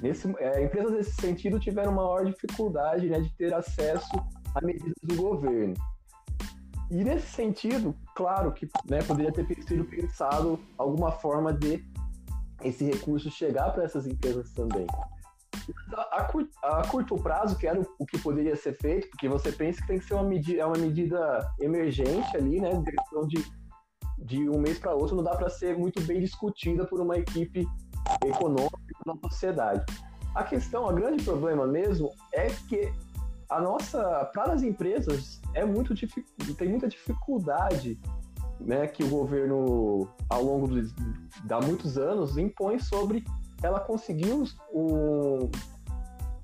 Nesse, 0.00 0.32
é, 0.38 0.64
empresas 0.64 0.92
nesse 0.92 1.12
sentido 1.12 1.60
tiveram 1.60 1.92
maior 1.92 2.24
dificuldade 2.24 3.08
né, 3.08 3.20
de 3.20 3.30
ter 3.36 3.52
acesso 3.54 4.16
a 4.54 4.64
medidas 4.64 4.94
do 5.02 5.16
governo. 5.16 5.74
E 6.90 7.02
nesse 7.02 7.26
sentido, 7.28 7.94
claro 8.14 8.52
que 8.52 8.68
né, 8.88 9.02
poderia 9.02 9.32
ter 9.32 9.46
sido 9.62 9.84
pensado 9.84 10.58
alguma 10.78 11.12
forma 11.12 11.52
de 11.52 11.84
esse 12.62 12.84
recurso 12.84 13.30
chegar 13.30 13.72
para 13.72 13.84
essas 13.84 14.06
empresas 14.06 14.52
também. 14.52 14.86
A, 15.92 16.22
a, 16.62 16.88
curto, 16.88 17.16
prazo, 17.16 17.56
que 17.56 17.66
era 17.66 17.80
o, 17.80 17.86
o, 17.98 18.06
que 18.06 18.18
poderia 18.18 18.56
ser 18.56 18.74
feito, 18.74 19.08
porque 19.08 19.28
você 19.28 19.50
pensa 19.52 19.80
que 19.80 19.86
tem 19.86 19.98
que 19.98 20.04
ser 20.04 20.14
uma 20.14 20.24
medida, 20.24 20.62
é 20.62 20.66
uma 20.66 20.76
medida 20.76 21.50
emergente 21.60 22.36
ali, 22.36 22.60
né? 22.60 22.74
De 22.74 22.90
questão 22.92 23.26
de, 23.26 23.44
de 24.18 24.48
um 24.48 24.58
mês 24.58 24.78
para 24.78 24.94
outro, 24.94 25.16
não 25.16 25.24
dá 25.24 25.34
para 25.34 25.48
ser 25.48 25.76
muito 25.76 26.00
bem 26.02 26.20
discutida 26.20 26.84
por 26.84 27.00
uma 27.00 27.16
equipe 27.16 27.66
econômica 28.24 28.78
da 29.06 29.14
sociedade. 29.28 29.84
A 30.34 30.42
questão, 30.42 30.84
o 30.84 30.92
grande 30.92 31.22
problema 31.22 31.66
mesmo 31.66 32.10
é 32.32 32.46
que 32.68 32.92
a 33.48 33.60
nossa, 33.60 34.24
para 34.34 34.52
as 34.52 34.62
empresas, 34.62 35.40
é 35.54 35.64
muito 35.64 35.94
tem 36.56 36.68
muita 36.68 36.88
dificuldade 36.88 37.98
né, 38.60 38.86
que 38.86 39.04
o 39.04 39.08
governo, 39.08 40.08
ao 40.28 40.42
longo 40.42 40.68
de, 40.68 40.82
de 40.92 41.66
muitos 41.66 41.98
anos, 41.98 42.36
impõe 42.36 42.78
sobre 42.78 43.24
ela 43.62 43.80
conseguir 43.80 44.32
um, 44.72 45.50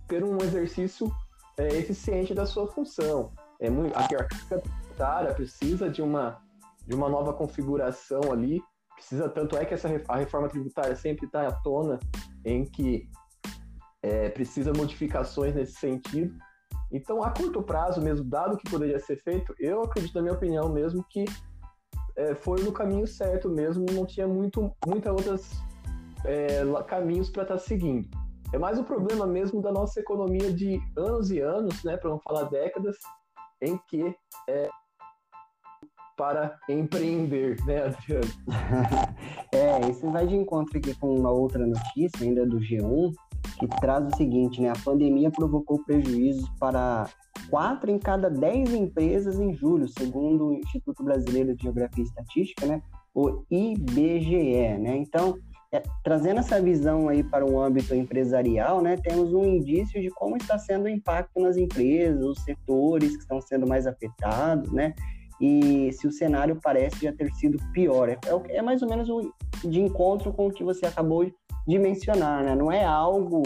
ter 0.09 0.25
um 0.25 0.39
exercício 0.39 1.13
é, 1.57 1.69
eficiente 1.69 2.35
da 2.35 2.47
sua 2.47 2.67
função. 2.67 3.33
É 3.61 3.69
muito, 3.69 3.97
a 3.97 4.09
carga 4.09 4.29
tributária 4.49 5.35
precisa 5.35 5.89
de 5.89 6.03
uma, 6.03 6.41
de 6.87 6.95
uma 6.95 7.09
nova 7.09 7.33
configuração 7.33 8.33
ali, 8.33 8.63
precisa 8.95 9.29
tanto 9.29 9.57
é 9.57 9.65
que 9.65 9.75
essa 9.75 9.89
a 10.09 10.17
reforma 10.17 10.49
tributária 10.49 10.95
sempre 10.97 11.27
está 11.27 11.47
à 11.47 11.53
tona 11.53 11.99
em 12.45 12.65
que 12.65 13.09
é, 14.03 14.29
precisa 14.31 14.73
modificações 14.73 15.55
nesse 15.55 15.75
sentido. 15.75 16.35
Então, 16.93 17.23
a 17.23 17.31
curto 17.31 17.63
prazo 17.63 18.01
mesmo, 18.01 18.29
dado 18.29 18.57
que 18.57 18.69
poderia 18.69 18.99
ser 18.99 19.23
feito, 19.23 19.55
eu 19.59 19.83
acredito, 19.83 20.15
na 20.15 20.23
minha 20.23 20.35
opinião 20.35 20.69
mesmo, 20.69 21.05
que 21.09 21.25
é, 22.17 22.35
foi 22.35 22.63
no 22.63 22.73
caminho 22.73 23.07
certo 23.07 23.49
mesmo, 23.49 23.87
não 23.93 24.05
tinha 24.05 24.27
muito, 24.27 24.75
muitas 24.87 25.13
outras 25.13 25.63
é, 26.25 26.63
caminhos 26.87 27.31
para 27.31 27.43
estar 27.43 27.55
tá 27.55 27.61
seguindo. 27.61 28.09
É 28.53 28.59
mais 28.59 28.79
o 28.79 28.85
problema 28.85 29.27
mesmo 29.27 29.63
da 29.63 29.71
nossa 29.71 30.01
economia 30.01 30.53
de 30.53 30.81
anos 30.97 31.31
e 31.31 31.39
anos, 31.39 31.85
né, 31.85 31.97
para 31.97 32.11
não 32.11 32.19
falar 32.21 32.45
décadas, 32.45 32.97
em 33.63 33.79
que 33.89 34.15
é 34.49 34.69
para 36.17 36.59
empreender, 36.69 37.57
né, 37.65 37.85
Adriano? 37.85 38.27
é, 39.55 39.89
isso 39.89 40.11
vai 40.11 40.27
de 40.27 40.35
encontro 40.35 40.77
aqui 40.77 40.95
com 40.97 41.15
uma 41.15 41.31
outra 41.31 41.65
notícia 41.67 42.23
ainda 42.23 42.45
do 42.45 42.59
G1, 42.59 43.13
que 43.59 43.69
traz 43.81 44.07
o 44.07 44.17
seguinte, 44.17 44.61
né, 44.61 44.71
a 44.71 44.85
pandemia 44.85 45.31
provocou 45.31 45.83
prejuízos 45.85 46.49
para 46.59 47.09
quatro 47.49 47.91
em 47.91 47.99
cada 47.99 48.29
dez 48.29 48.75
empresas 48.75 49.39
em 49.39 49.55
julho, 49.55 49.89
segundo 49.89 50.49
o 50.49 50.53
Instituto 50.53 51.03
Brasileiro 51.03 51.55
de 51.55 51.63
Geografia 51.63 52.03
e 52.03 52.07
Estatística, 52.07 52.67
né, 52.67 52.83
o 53.15 53.43
IBGE, 53.51 54.79
né? 54.79 54.97
Então, 54.97 55.37
é, 55.73 55.83
trazendo 56.03 56.41
essa 56.41 56.61
visão 56.61 57.09
aí 57.09 57.23
para 57.23 57.47
o 57.47 57.61
âmbito 57.61 57.95
empresarial, 57.95 58.83
né, 58.83 58.97
temos 58.97 59.33
um 59.33 59.45
indício 59.45 60.01
de 60.01 60.11
como 60.11 60.37
está 60.37 60.59
sendo 60.59 60.87
o 60.87 60.89
impacto 60.89 61.41
nas 61.41 61.57
empresas, 61.57 62.23
os 62.23 62.41
setores 62.41 63.17
que 63.17 63.23
estão 63.23 63.41
sendo 63.41 63.67
mais 63.69 63.87
afetados, 63.87 64.73
né, 64.73 64.95
e 65.41 65.93
se 65.93 66.07
o 66.07 66.13
cenário 66.13 66.59
parece 66.61 67.05
já 67.05 67.13
ter 67.13 67.33
sido 67.35 67.59
pior. 67.73 68.09
É, 68.09 68.19
é, 68.49 68.57
é 68.57 68.63
mais 68.63 68.83
ou 68.83 68.89
menos 68.89 69.09
o, 69.09 69.33
de 69.65 69.81
encontro 69.81 70.33
com 70.33 70.49
o 70.49 70.53
que 70.53 70.65
você 70.65 70.87
acabou 70.87 71.25
de 71.25 71.79
mencionar, 71.79 72.43
né, 72.43 72.57
não 72.57 72.73
é 72.73 72.85
algo 72.85 73.43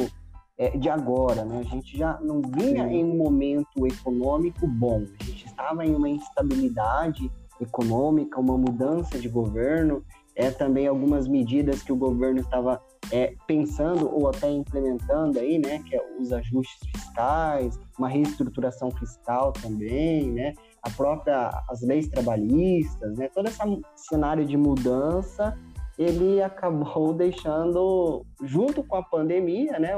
é, 0.57 0.71
de 0.79 0.89
agora, 0.89 1.45
né, 1.45 1.59
a 1.59 1.63
gente 1.65 1.97
já 1.97 2.19
não 2.23 2.41
vinha 2.41 2.87
em 2.87 3.05
um 3.05 3.19
momento 3.19 3.87
econômico 3.87 4.67
bom, 4.67 5.05
a 5.21 5.25
gente 5.25 5.45
estava 5.45 5.85
em 5.85 5.95
uma 5.95 6.09
instabilidade 6.09 7.31
econômica, 7.61 8.41
uma 8.41 8.57
mudança 8.57 9.19
de 9.19 9.29
governo, 9.29 10.03
é 10.37 10.51
também 10.51 10.87
algumas 10.87 11.29
medidas 11.29 11.83
que 11.83 11.93
o 11.93 11.97
governo 11.97 12.41
estava 12.41 12.83
é, 13.13 13.35
pensando 13.47 14.13
ou 14.13 14.29
até 14.29 14.51
implementando 14.51 15.39
aí, 15.39 15.59
né, 15.59 15.83
que 15.87 15.97
é 15.97 16.05
os 16.19 16.33
ajustes 16.33 16.79
fiscais, 16.91 17.79
uma 17.99 18.09
reestruturação 18.09 18.91
fiscal 18.91 19.53
também, 19.53 20.33
né, 20.33 20.55
a 20.83 20.91
própria 20.91 21.51
as 21.69 21.83
leis 21.83 22.09
trabalhistas, 22.09 23.17
né, 23.17 23.29
todo 23.29 23.49
esse 23.49 23.59
cenário 23.97 24.45
de 24.45 24.57
mudança 24.57 25.57
ele 25.97 26.43
acabou 26.43 27.13
deixando 27.15 28.27
junto 28.43 28.83
com 28.83 28.97
a 28.97 29.03
pandemia, 29.03 29.79
né, 29.79 29.97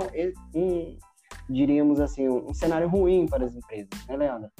um, 0.55 0.99
diríamos 1.49 2.01
assim, 2.01 2.29
um 2.29 2.53
cenário 2.53 2.89
ruim 2.89 3.27
para 3.27 3.45
as 3.45 3.55
empresas, 3.55 3.89
né, 4.09 4.17
Leandro? 4.17 4.51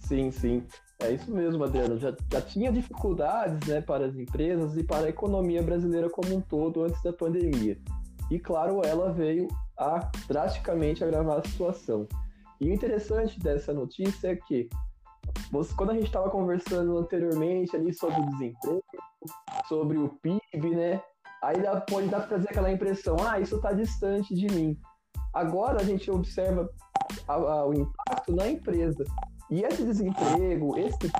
Sim, 0.00 0.30
sim. 0.30 0.62
É 1.04 1.12
isso 1.12 1.30
mesmo, 1.30 1.62
Adriano. 1.62 1.98
Já, 1.98 2.16
já 2.32 2.40
tinha 2.40 2.72
dificuldades 2.72 3.68
né, 3.68 3.82
para 3.82 4.06
as 4.06 4.16
empresas 4.16 4.74
e 4.76 4.82
para 4.82 5.04
a 5.06 5.10
economia 5.10 5.62
brasileira 5.62 6.08
como 6.08 6.34
um 6.34 6.40
todo 6.40 6.82
antes 6.82 7.02
da 7.02 7.12
pandemia. 7.12 7.78
E, 8.30 8.38
claro, 8.38 8.80
ela 8.82 9.12
veio 9.12 9.46
a 9.78 10.10
drasticamente 10.26 11.04
agravar 11.04 11.40
a 11.40 11.46
situação. 11.46 12.08
E 12.58 12.70
o 12.70 12.72
interessante 12.72 13.38
dessa 13.38 13.74
notícia 13.74 14.28
é 14.28 14.36
que, 14.36 14.70
quando 15.76 15.90
a 15.90 15.94
gente 15.94 16.06
estava 16.06 16.30
conversando 16.30 16.96
anteriormente 16.96 17.76
ali 17.76 17.92
sobre 17.92 18.20
o 18.20 18.26
desemprego, 18.30 18.84
sobre 19.68 19.98
o 19.98 20.08
PIB, 20.22 20.70
né? 20.74 21.02
Aí 21.42 21.60
dá, 21.60 21.82
pode 21.82 22.08
dar 22.08 22.20
para 22.20 22.28
trazer 22.28 22.48
aquela 22.48 22.72
impressão, 22.72 23.16
ah, 23.20 23.38
isso 23.38 23.56
está 23.56 23.74
distante 23.74 24.34
de 24.34 24.46
mim. 24.46 24.78
Agora 25.34 25.82
a 25.82 25.84
gente 25.84 26.10
observa 26.10 26.66
a, 27.28 27.34
a, 27.34 27.66
o 27.66 27.74
impacto 27.74 28.34
na 28.34 28.48
empresa. 28.48 29.04
E 29.50 29.62
esse 29.62 29.84
desemprego, 29.84 30.76
esse, 30.78 31.10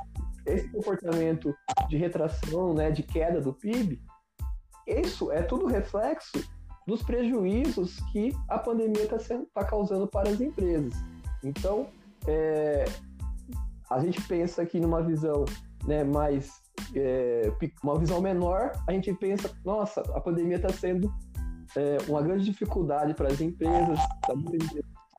esse 0.45 0.69
comportamento 0.69 1.55
de 1.87 1.97
retração, 1.97 2.73
né, 2.73 2.91
de 2.91 3.03
queda 3.03 3.39
do 3.39 3.53
PIB, 3.53 4.01
isso 4.87 5.31
é 5.31 5.41
tudo 5.41 5.65
reflexo 5.65 6.43
dos 6.87 7.01
prejuízos 7.01 7.99
que 8.11 8.35
a 8.47 8.59
pandemia 8.59 9.03
está 9.03 9.17
tá 9.53 9.65
causando 9.65 10.07
para 10.07 10.29
as 10.29 10.39
empresas. 10.39 10.93
Então, 11.43 11.87
é, 12.27 12.85
a 13.89 13.99
gente 13.99 14.21
pensa 14.23 14.61
aqui 14.61 14.79
numa 14.79 15.01
visão 15.01 15.45
né, 15.85 16.03
mais 16.03 16.61
é, 16.95 17.51
uma 17.83 17.97
visão 17.97 18.21
menor, 18.21 18.71
a 18.87 18.91
gente 18.91 19.13
pensa, 19.13 19.49
nossa, 19.63 20.01
a 20.13 20.21
pandemia 20.21 20.57
está 20.57 20.69
sendo 20.69 21.11
é, 21.75 21.97
uma 22.07 22.21
grande 22.21 22.45
dificuldade 22.45 23.13
para 23.13 23.27
as 23.27 23.41
empresas, 23.41 23.99
está 23.99 24.33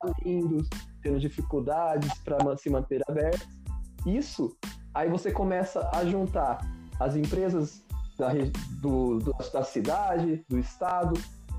falindo, 0.01 0.65
tendo 1.07 1.21
dificuldades 1.21 2.19
para 2.25 2.57
se 2.57 2.69
manter 2.69 3.01
abertas. 3.09 3.47
Isso, 4.05 4.57
aí 4.93 5.09
você 5.09 5.31
começa 5.31 5.89
a 5.93 6.05
juntar 6.05 6.59
as 6.99 7.15
empresas 7.15 7.85
da, 8.19 8.31
do, 8.81 9.21
da 9.53 9.63
cidade, 9.63 10.45
do 10.49 10.59
estado, 10.59 11.15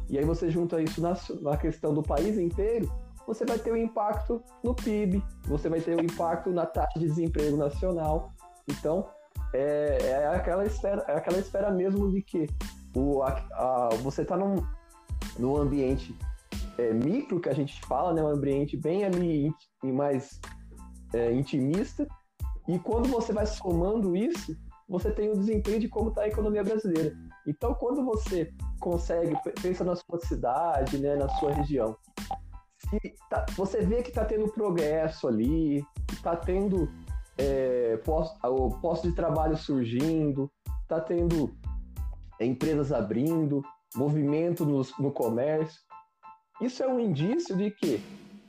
e 0.09 0.17
aí 0.17 0.25
você 0.25 0.49
junta 0.49 0.81
isso 0.81 1.01
na, 1.01 1.15
na 1.41 1.55
questão 1.55 1.93
do 1.93 2.03
país 2.03 2.37
inteiro, 2.37 2.91
você 3.25 3.45
vai 3.45 3.57
ter 3.57 3.71
um 3.71 3.77
impacto 3.77 4.41
no 4.63 4.73
PIB, 4.73 5.23
você 5.45 5.69
vai 5.69 5.79
ter 5.79 5.95
um 5.97 6.03
impacto 6.03 6.49
na 6.49 6.65
taxa 6.65 6.99
de 6.99 7.07
desemprego 7.07 7.57
nacional. 7.57 8.31
Então, 8.69 9.07
é, 9.53 9.97
é 10.01 10.27
aquela 10.27 10.65
esfera, 10.65 11.05
é 11.07 11.15
aquela 11.15 11.37
esfera 11.37 11.71
mesmo 11.71 12.11
de 12.11 12.21
que 12.21 12.47
o, 12.95 13.21
a, 13.23 13.29
a, 13.53 13.89
você 14.01 14.23
está 14.23 14.35
num, 14.35 14.55
num 15.37 15.57
ambiente 15.57 16.17
é, 16.77 16.93
micro 16.93 17.39
que 17.39 17.49
a 17.49 17.53
gente 17.53 17.79
fala, 17.85 18.13
né, 18.13 18.23
um 18.23 18.27
ambiente 18.27 18.77
bem 18.77 19.03
ali 19.03 19.51
mais 19.83 20.39
é, 21.13 21.31
intimista, 21.33 22.07
e 22.67 22.77
quando 22.79 23.07
você 23.09 23.31
vai 23.31 23.45
somando 23.45 24.15
isso, 24.15 24.55
você 24.87 25.11
tem 25.11 25.29
o 25.29 25.37
desempenho 25.37 25.79
de 25.79 25.89
como 25.89 26.09
está 26.09 26.21
a 26.21 26.27
economia 26.27 26.63
brasileira. 26.63 27.13
Então, 27.45 27.73
quando 27.73 28.03
você 28.03 28.53
consegue, 28.79 29.35
pensa 29.61 29.83
na 29.83 29.95
sua 29.95 30.19
cidade, 30.19 30.97
né, 30.97 31.15
na 31.15 31.29
sua 31.29 31.53
região, 31.53 31.95
tá, 33.29 33.45
você 33.55 33.81
vê 33.81 34.01
que 34.01 34.09
está 34.09 34.25
tendo 34.25 34.51
progresso 34.51 35.27
ali, 35.27 35.83
está 36.11 36.35
tendo 36.35 36.89
é, 37.37 37.97
posto, 37.97 38.37
o 38.43 38.69
posto 38.79 39.09
de 39.09 39.15
trabalho 39.15 39.57
surgindo, 39.57 40.51
está 40.81 40.99
tendo 40.99 41.53
empresas 42.39 42.91
abrindo, 42.91 43.61
movimento 43.95 44.65
no 44.65 45.11
comércio. 45.11 45.81
Isso 46.61 46.83
é 46.83 46.87
um 46.87 46.99
indício 46.99 47.55
de 47.55 47.71
que, 47.71 48.01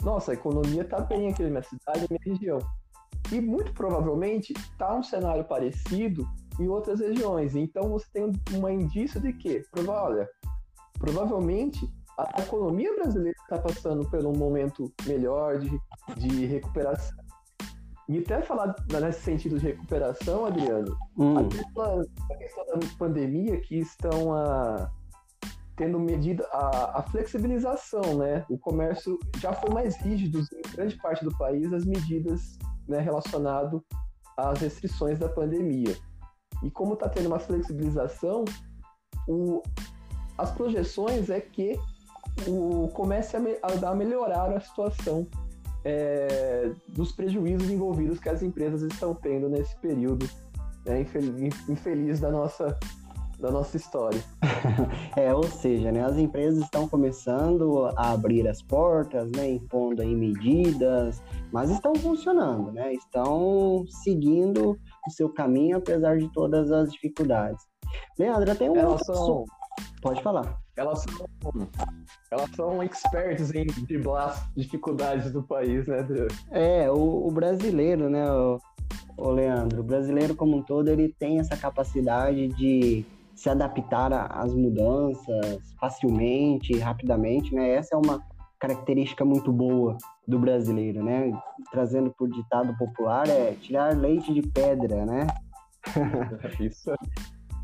nossa, 0.02 0.32
a 0.32 0.34
economia 0.34 0.82
está 0.82 1.00
bem 1.00 1.28
aqui 1.28 1.42
na 1.42 1.50
minha 1.50 1.62
cidade, 1.62 2.00
na 2.00 2.06
minha 2.10 2.34
região. 2.34 2.58
E 3.30 3.40
muito 3.40 3.72
provavelmente 3.74 4.52
está 4.52 4.94
um 4.94 5.02
cenário 5.02 5.44
parecido 5.44 6.26
em 6.58 6.68
outras 6.68 7.00
regiões. 7.00 7.54
Então 7.54 7.90
você 7.90 8.06
tem 8.12 8.32
um 8.54 8.68
indício 8.68 9.20
de 9.20 9.32
que, 9.32 9.62
olha, 9.86 10.28
provavelmente 10.98 11.86
a 12.18 12.42
economia 12.42 12.92
brasileira 12.96 13.36
está 13.42 13.58
passando 13.58 14.08
por 14.10 14.24
um 14.26 14.32
momento 14.32 14.92
melhor 15.06 15.58
de, 15.58 15.70
de 16.16 16.46
recuperação. 16.46 17.16
E 18.08 18.18
até 18.18 18.40
falar 18.40 18.74
nesse 19.00 19.20
sentido 19.20 19.58
de 19.58 19.66
recuperação, 19.66 20.46
Adriano, 20.46 20.96
hum. 21.16 21.36
a, 21.36 21.44
questão 22.36 22.64
da 22.66 22.86
pandemia 22.98 23.60
que 23.60 23.78
estão 23.78 24.34
a, 24.34 24.90
tendo 25.78 25.98
medida 25.98 26.46
a, 26.52 26.98
a, 26.98 27.02
flexibilização, 27.04 28.18
né? 28.18 28.44
O 28.50 28.58
comércio 28.58 29.18
já 29.38 29.52
foi 29.52 29.70
mais 29.70 29.96
rígido 29.96 30.40
em 30.40 30.72
grande 30.72 30.96
parte 30.96 31.24
do 31.24 31.30
país 31.38 31.72
as 31.72 31.86
medidas 31.86 32.58
né, 32.88 32.98
relacionado 32.98 33.82
às 34.36 34.60
restrições 34.60 35.18
da 35.18 35.28
pandemia. 35.28 35.96
E 36.62 36.70
como 36.70 36.94
está 36.94 37.08
tendo 37.08 37.26
uma 37.28 37.38
flexibilização, 37.38 38.44
o, 39.28 39.62
as 40.36 40.50
projeções 40.50 41.30
é 41.30 41.40
que 41.40 41.78
o 42.46 42.88
comece 42.88 43.36
a, 43.36 43.40
me, 43.40 43.56
a, 43.62 43.88
a 43.88 43.94
melhorar 43.94 44.52
a 44.52 44.60
situação 44.60 45.26
é, 45.84 46.72
dos 46.88 47.12
prejuízos 47.12 47.70
envolvidos 47.70 48.18
que 48.18 48.28
as 48.28 48.42
empresas 48.42 48.82
estão 48.82 49.14
tendo 49.14 49.48
nesse 49.48 49.76
período 49.76 50.28
né, 50.84 51.02
infeliz, 51.02 51.68
infeliz 51.68 52.20
da 52.20 52.30
nossa 52.30 52.76
da 53.38 53.50
nossa 53.50 53.76
história. 53.76 54.20
é, 55.16 55.32
ou 55.32 55.44
seja, 55.44 55.92
né, 55.92 56.04
as 56.04 56.16
empresas 56.16 56.62
estão 56.62 56.88
começando 56.88 57.86
a 57.96 58.10
abrir 58.10 58.46
as 58.48 58.60
portas, 58.60 59.30
né, 59.32 59.50
impondo 59.50 60.02
aí 60.02 60.14
medidas, 60.14 61.22
mas 61.52 61.70
estão 61.70 61.94
funcionando, 61.94 62.72
né, 62.72 62.92
estão 62.92 63.84
seguindo 64.02 64.78
o 65.06 65.10
seu 65.10 65.28
caminho 65.28 65.78
apesar 65.78 66.18
de 66.18 66.28
todas 66.32 66.70
as 66.72 66.92
dificuldades. 66.92 67.64
Leandro, 68.18 68.54
tem 68.54 68.70
um 68.70 68.76
elas 68.76 69.04
são... 69.04 69.44
Pode 70.02 70.22
falar. 70.22 70.58
Elas 70.76 71.02
são, 71.02 71.68
elas 72.30 72.50
são 72.50 72.82
expertos 72.82 73.52
em 73.52 73.66
driblar 73.66 74.28
as 74.28 74.48
dificuldades 74.54 75.32
do 75.32 75.42
país, 75.42 75.86
né? 75.88 76.06
É, 76.50 76.90
o, 76.90 77.26
o 77.26 77.30
brasileiro, 77.30 78.08
né, 78.08 78.30
o, 78.30 78.60
o 79.16 79.30
Leandro, 79.30 79.80
o 79.80 79.84
brasileiro 79.84 80.36
como 80.36 80.56
um 80.56 80.62
todo, 80.62 80.88
ele 80.88 81.14
tem 81.18 81.40
essa 81.40 81.56
capacidade 81.56 82.48
de 82.48 83.04
se 83.38 83.48
adaptar 83.48 84.12
às 84.12 84.52
mudanças 84.52 85.72
facilmente, 85.80 86.76
rapidamente, 86.78 87.54
né? 87.54 87.70
Essa 87.70 87.94
é 87.94 87.96
uma 87.96 88.20
característica 88.58 89.24
muito 89.24 89.52
boa 89.52 89.96
do 90.26 90.40
brasileiro, 90.40 91.04
né? 91.04 91.30
Trazendo 91.70 92.12
por 92.18 92.28
ditado 92.28 92.76
popular 92.76 93.28
é 93.28 93.52
tirar 93.52 93.96
leite 93.96 94.34
de 94.34 94.42
pedra, 94.42 95.06
né? 95.06 95.28
isso. 96.58 96.92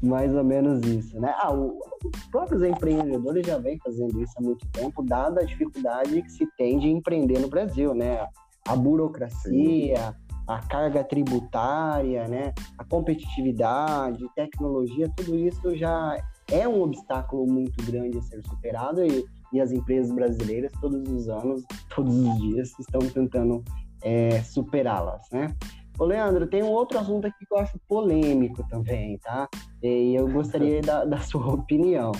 Mais 0.01 0.33
ou 0.33 0.45
menos 0.45 0.81
isso, 0.87 1.19
né? 1.19 1.35
Ah, 1.39 1.53
o, 1.53 1.81
os 2.05 2.27
próprios 2.31 2.63
empreendedores 2.63 3.45
já 3.45 3.59
vêm 3.59 3.77
fazendo 3.83 4.23
isso 4.23 4.33
há 4.39 4.43
muito 4.43 4.65
tempo, 4.69 5.03
dada 5.03 5.41
a 5.41 5.45
dificuldade 5.45 6.23
que 6.23 6.31
se 6.31 6.47
tem 6.57 6.79
de 6.79 6.87
empreender 6.87 7.41
no 7.41 7.49
Brasil, 7.49 7.93
né? 7.93 8.25
A 8.69 8.77
burocracia, 8.77 9.97
Sim 9.97 10.24
a 10.47 10.59
carga 10.61 11.03
tributária, 11.03 12.29
né, 12.29 12.53
a 12.79 12.85
competitividade, 12.85 14.25
tecnologia, 14.35 15.11
tudo 15.17 15.37
isso 15.37 15.75
já 15.77 16.17
é 16.51 16.69
um 16.69 16.83
obstáculo 16.83 17.47
muito 17.47 17.83
grande 17.85 18.19
a 18.19 18.23
ser 18.23 18.43
superado 18.43 19.05
e, 19.05 19.25
e 19.53 19.61
as 19.61 19.73
empresas 19.73 20.13
brasileiras 20.15 20.73
todos 20.81 21.09
os 21.11 21.29
anos, 21.29 21.63
todos 21.95 22.15
os 22.15 22.39
dias 22.39 22.79
estão 22.79 23.01
tentando 23.01 23.65
é, 24.03 24.43
superá-las, 24.43 25.29
né? 25.33 25.55
Ô, 25.99 26.05
Leandro, 26.05 26.47
tem 26.47 26.63
um 26.63 26.71
outro 26.71 26.99
assunto 26.99 27.27
aqui 27.27 27.47
que 27.47 27.55
eu 27.55 27.59
acho 27.59 27.79
polêmico 27.89 28.67
também, 28.69 29.17
tá? 29.19 29.49
E 29.83 30.15
eu 30.15 30.29
gostaria 30.29 30.83
da, 30.83 31.05
da 31.05 31.19
sua 31.19 31.47
opinião. 31.55 32.13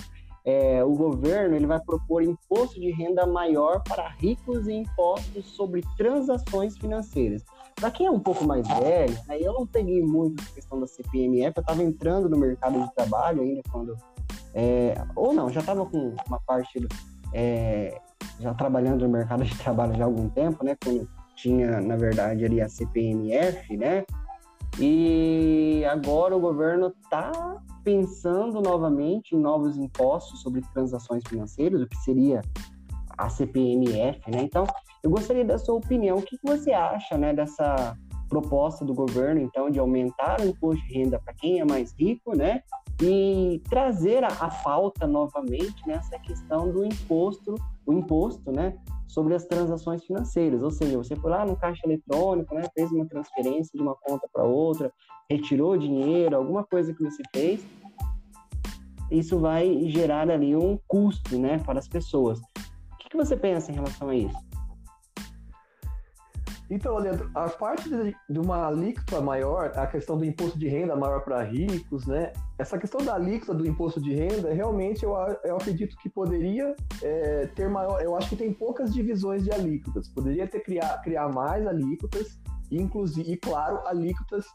É, 0.45 0.83
o 0.83 0.93
governo 0.93 1.55
ele 1.55 1.65
vai 1.65 1.79
propor 1.79 2.21
imposto 2.21 2.79
de 2.79 2.91
renda 2.91 3.25
maior 3.25 3.81
para 3.83 4.07
ricos 4.09 4.67
e 4.67 4.73
impostos 4.73 5.45
sobre 5.47 5.81
transações 5.97 6.77
financeiras. 6.77 7.43
Para 7.75 7.91
quem 7.91 8.07
é 8.07 8.11
um 8.11 8.19
pouco 8.19 8.45
mais 8.45 8.65
velho, 8.67 9.13
né, 9.27 9.37
eu 9.39 9.53
não 9.53 9.67
peguei 9.67 10.01
muito 10.01 10.41
a 10.41 10.55
questão 10.55 10.79
da 10.79 10.87
CPMF, 10.87 11.57
eu 11.57 11.61
estava 11.61 11.83
entrando 11.83 12.29
no 12.29 12.37
mercado 12.37 12.79
de 12.79 12.95
trabalho 12.95 13.41
ainda 13.41 13.61
quando. 13.69 13.97
É, 14.53 14.95
ou 15.15 15.33
não, 15.33 15.49
já 15.49 15.59
estava 15.59 15.85
com 15.85 16.15
uma 16.27 16.39
parte. 16.39 16.87
É, 17.33 17.99
já 18.39 18.53
trabalhando 18.53 19.05
no 19.05 19.09
mercado 19.11 19.43
de 19.43 19.57
trabalho 19.57 19.93
já 19.95 20.03
há 20.03 20.07
algum 20.07 20.29
tempo, 20.29 20.63
né? 20.63 20.75
Quando 20.81 21.07
tinha, 21.35 21.81
na 21.81 21.97
verdade, 21.97 22.45
ali 22.45 22.61
a 22.61 22.69
CPMF, 22.69 23.75
né? 23.75 24.05
E 24.79 25.83
agora 25.89 26.35
o 26.35 26.39
governo 26.39 26.93
está 27.03 27.61
pensando 27.83 28.61
novamente 28.61 29.35
em 29.35 29.39
novos 29.39 29.77
impostos 29.77 30.41
sobre 30.41 30.61
transações 30.73 31.23
financeiras, 31.27 31.81
o 31.81 31.87
que 31.87 31.97
seria 31.97 32.41
a 33.17 33.29
CPMF, 33.29 34.31
né? 34.31 34.41
Então, 34.41 34.65
eu 35.05 35.11
gostaria 35.11 35.45
da 35.45 35.59
sua 35.59 35.75
opinião. 35.75 36.17
O 36.17 36.21
que 36.23 36.35
você 36.43 36.71
acha, 36.71 37.15
né, 37.15 37.31
dessa 37.31 37.95
proposta 38.27 38.83
do 38.83 38.91
governo, 38.91 39.39
então, 39.39 39.69
de 39.69 39.77
aumentar 39.77 40.41
o 40.41 40.47
imposto 40.47 40.83
de 40.87 40.93
renda 40.95 41.19
para 41.19 41.31
quem 41.35 41.59
é 41.59 41.63
mais 41.63 41.93
rico, 41.93 42.35
né? 42.35 42.63
E 42.99 43.61
trazer 43.69 44.23
a, 44.23 44.29
a 44.29 44.49
pauta 44.49 45.05
novamente 45.05 45.75
nessa 45.85 46.17
questão 46.17 46.71
do 46.71 46.83
imposto, 46.83 47.53
o 47.85 47.93
imposto, 47.93 48.51
né? 48.51 48.75
Sobre 49.07 49.35
as 49.35 49.45
transações 49.45 50.03
financeiras. 50.03 50.63
Ou 50.63 50.71
seja, 50.71 50.97
você 50.97 51.15
foi 51.15 51.29
lá 51.29 51.45
no 51.45 51.55
caixa 51.55 51.85
eletrônico, 51.85 52.55
né? 52.55 52.63
Fez 52.73 52.91
uma 52.91 53.05
transferência 53.05 53.71
de 53.75 53.83
uma 53.83 53.95
conta 53.95 54.27
para 54.33 54.43
outra, 54.43 54.91
retirou 55.29 55.77
dinheiro, 55.77 56.35
alguma 56.35 56.63
coisa 56.63 56.95
que 56.95 57.03
você 57.03 57.21
fez. 57.31 57.63
Isso 59.11 59.37
vai 59.37 59.87
gerar 59.87 60.31
ali 60.31 60.55
um 60.55 60.79
custo, 60.87 61.37
né? 61.37 61.59
Para 61.59 61.77
as 61.77 61.87
pessoas. 61.87 62.39
O 62.39 62.97
que, 62.97 63.09
que 63.09 63.17
você 63.17 63.37
pensa 63.37 63.71
em 63.71 63.75
relação 63.75 64.09
a 64.09 64.15
isso? 64.15 64.54
Então, 66.69 66.97
Leandro, 66.97 67.29
a 67.35 67.47
parte 67.47 67.89
de, 67.89 68.15
de, 68.29 68.39
uma 68.39 68.67
alíquota 68.67 69.21
maior, 69.21 69.71
a 69.75 69.85
questão 69.85 70.17
do 70.17 70.25
imposto 70.25 70.57
de 70.57 70.67
renda 70.67 70.95
maior 70.95 71.23
para 71.23 71.43
ricos, 71.43 72.07
né? 72.07 72.33
Essa 72.57 72.77
questão 72.77 73.05
da 73.05 73.13
alíquota 73.13 73.53
do 73.53 73.67
imposto 73.67 74.01
de 74.01 74.13
renda, 74.13 74.51
realmente 74.51 75.03
eu, 75.03 75.13
eu 75.43 75.57
acredito 75.57 75.95
que 75.97 76.09
poderia 76.09 76.75
é, 77.03 77.47
ter 77.47 77.69
maior. 77.69 78.01
Eu 78.01 78.15
acho 78.15 78.29
que 78.29 78.35
tem 78.35 78.51
poucas 78.51 78.93
divisões 78.93 79.43
de 79.43 79.51
alíquotas. 79.51 80.09
Poderia 80.09 80.47
ter 80.47 80.61
criar, 80.61 81.01
criar 81.03 81.29
mais 81.29 81.67
alíquotas, 81.67 82.39
inclusive, 82.71 83.33
e 83.33 83.37
claro, 83.37 83.85
alíquotas 83.87 84.45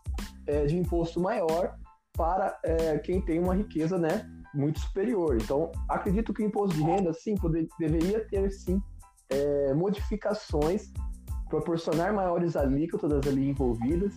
é, 0.47 0.67
de 0.67 0.77
imposto 0.77 1.21
maior 1.21 1.77
para 2.17 2.59
é, 2.65 2.99
quem 2.99 3.21
tem 3.21 3.39
uma 3.39 3.55
riqueza, 3.55 3.97
né? 3.97 4.29
Muito 4.53 4.81
superior. 4.81 5.37
Então, 5.41 5.71
acredito 5.89 6.35
que 6.35 6.43
o 6.43 6.47
imposto 6.47 6.75
de 6.75 6.83
renda, 6.83 7.13
sim, 7.13 7.37
poder, 7.37 7.69
deveria 7.79 8.27
ter 8.27 8.51
sim 8.51 8.83
é, 9.29 9.73
modificações 9.75 10.93
proporcionar 11.51 12.15
maiores 12.15 12.57
alíquotas 12.57 13.27
ali 13.27 13.51
envolvidas. 13.51 14.15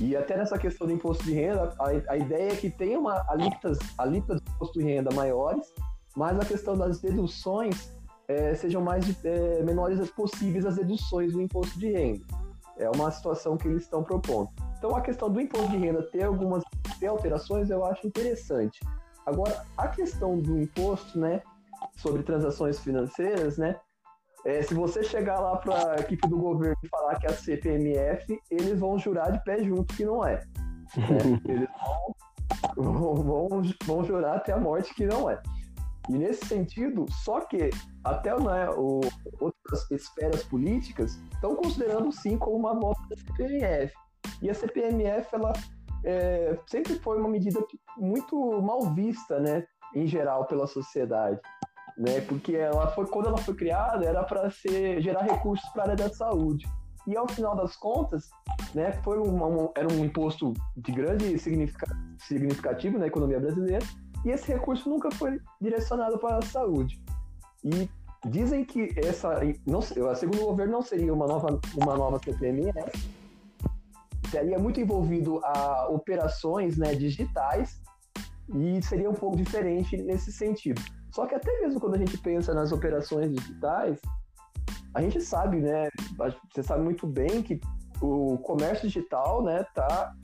E 0.00 0.16
até 0.16 0.36
nessa 0.36 0.56
questão 0.56 0.86
do 0.86 0.92
imposto 0.92 1.24
de 1.24 1.34
renda, 1.34 1.74
a, 1.78 2.12
a 2.12 2.16
ideia 2.16 2.52
é 2.52 2.56
que 2.56 2.70
tenha 2.70 2.98
uma 2.98 3.24
alíquotas, 3.28 3.78
alíquotas 3.98 4.40
de 4.40 4.52
imposto 4.52 4.78
de 4.78 4.84
renda 4.84 5.14
maiores, 5.14 5.74
mas 6.16 6.38
a 6.38 6.44
questão 6.44 6.78
das 6.78 7.00
deduções 7.00 7.92
é, 8.28 8.54
sejam 8.54 8.80
mais 8.80 9.04
é, 9.24 9.62
menores 9.62 10.08
possíveis 10.10 10.64
as 10.64 10.76
deduções 10.76 11.32
do 11.32 11.42
imposto 11.42 11.78
de 11.78 11.90
renda. 11.90 12.24
É 12.78 12.88
uma 12.90 13.10
situação 13.10 13.56
que 13.56 13.66
eles 13.66 13.82
estão 13.82 14.02
propondo. 14.02 14.48
Então 14.78 14.94
a 14.94 15.00
questão 15.00 15.30
do 15.30 15.40
imposto 15.40 15.70
de 15.70 15.76
renda 15.76 16.02
ter 16.02 16.24
algumas 16.24 16.62
ter 17.00 17.06
alterações 17.06 17.68
eu 17.68 17.84
acho 17.84 18.06
interessante. 18.06 18.80
Agora 19.26 19.64
a 19.76 19.88
questão 19.88 20.38
do 20.38 20.60
imposto, 20.60 21.18
né, 21.18 21.42
sobre 21.96 22.22
transações 22.22 22.78
financeiras, 22.78 23.58
né, 23.58 23.76
é, 24.46 24.62
se 24.62 24.72
você 24.74 25.02
chegar 25.02 25.40
lá 25.40 25.56
para 25.56 25.94
a 25.94 25.94
equipe 25.96 26.28
do 26.28 26.38
governo 26.38 26.76
e 26.80 26.88
falar 26.88 27.18
que 27.18 27.26
é 27.26 27.30
a 27.30 27.34
CPMF, 27.34 28.40
eles 28.48 28.78
vão 28.78 28.96
jurar 28.96 29.32
de 29.32 29.42
pé 29.42 29.64
junto 29.64 29.92
que 29.92 30.04
não 30.04 30.24
é. 30.24 30.36
Né? 30.96 31.40
Eles 31.48 31.68
vão, 32.76 33.14
vão, 33.14 33.62
vão, 33.84 34.04
jurar 34.04 34.36
até 34.36 34.52
a 34.52 34.58
morte 34.58 34.94
que 34.94 35.04
não 35.04 35.28
é. 35.28 35.42
E 36.08 36.12
nesse 36.12 36.46
sentido, 36.46 37.06
só 37.10 37.40
que 37.40 37.70
até 38.04 38.30
né, 38.38 38.70
o, 38.70 39.00
outras 39.40 39.90
esferas 39.90 40.44
políticas 40.44 41.18
estão 41.34 41.56
considerando 41.56 42.12
sim 42.12 42.38
como 42.38 42.56
uma 42.56 42.74
volta 42.74 43.02
da 43.10 43.16
CPMF. 43.16 43.92
E 44.40 44.48
a 44.48 44.54
CPMF 44.54 45.34
ela 45.34 45.52
é, 46.04 46.56
sempre 46.66 46.94
foi 47.00 47.18
uma 47.18 47.28
medida 47.28 47.58
muito 47.96 48.62
mal 48.62 48.94
vista, 48.94 49.40
né, 49.40 49.66
em 49.92 50.06
geral 50.06 50.46
pela 50.46 50.68
sociedade 50.68 51.40
né? 51.96 52.20
Porque 52.22 52.54
ela 52.54 52.88
foi 52.88 53.06
quando 53.06 53.26
ela 53.26 53.38
foi 53.38 53.54
criada 53.54 54.04
era 54.04 54.22
para 54.22 54.50
ser 54.50 55.00
gerar 55.00 55.22
recursos 55.22 55.68
para 55.70 55.82
a 55.82 55.84
área 55.86 55.96
da 55.96 56.08
saúde. 56.08 56.66
E 57.06 57.16
ao 57.16 57.28
final 57.28 57.54
das 57.54 57.76
contas, 57.76 58.28
né, 58.74 58.92
foi 59.04 59.18
um, 59.20 59.70
era 59.76 59.86
um 59.92 60.04
imposto 60.04 60.52
de 60.76 60.90
grande 60.90 61.38
significativo 61.38 62.98
na 62.98 63.06
economia 63.06 63.38
brasileira 63.38 63.86
e 64.24 64.30
esse 64.30 64.52
recurso 64.52 64.90
nunca 64.90 65.08
foi 65.12 65.40
direcionado 65.60 66.18
para 66.18 66.38
a 66.38 66.42
saúde. 66.42 67.00
E 67.62 67.88
dizem 68.28 68.64
que 68.64 68.92
essa, 68.96 69.40
não, 69.64 69.80
segundo 69.80 70.42
o 70.42 70.46
governo, 70.46 70.72
não 70.72 70.82
seria 70.82 71.14
uma 71.14 71.28
nova, 71.28 71.60
uma 71.76 71.96
nova 71.96 72.18
CPMI, 72.18 72.72
né? 72.74 72.84
Seria 74.28 74.58
muito 74.58 74.80
envolvido 74.80 75.40
a 75.44 75.88
operações 75.88 76.76
né, 76.76 76.92
digitais 76.96 77.80
e 78.52 78.82
seria 78.82 79.08
um 79.08 79.14
pouco 79.14 79.36
diferente 79.36 79.96
nesse 79.96 80.32
sentido. 80.32 80.82
Só 81.16 81.24
que 81.24 81.34
até 81.34 81.50
mesmo 81.62 81.80
quando 81.80 81.94
a 81.94 81.98
gente 81.98 82.18
pensa 82.18 82.52
nas 82.52 82.72
operações 82.72 83.32
digitais, 83.32 83.98
a 84.92 85.00
gente 85.00 85.18
sabe, 85.22 85.62
né? 85.62 85.88
Você 86.52 86.62
sabe 86.62 86.84
muito 86.84 87.06
bem 87.06 87.42
que 87.42 87.58
o 88.02 88.36
comércio 88.36 88.86
digital, 88.86 89.42
né, 89.42 89.64
tá, 89.74 90.14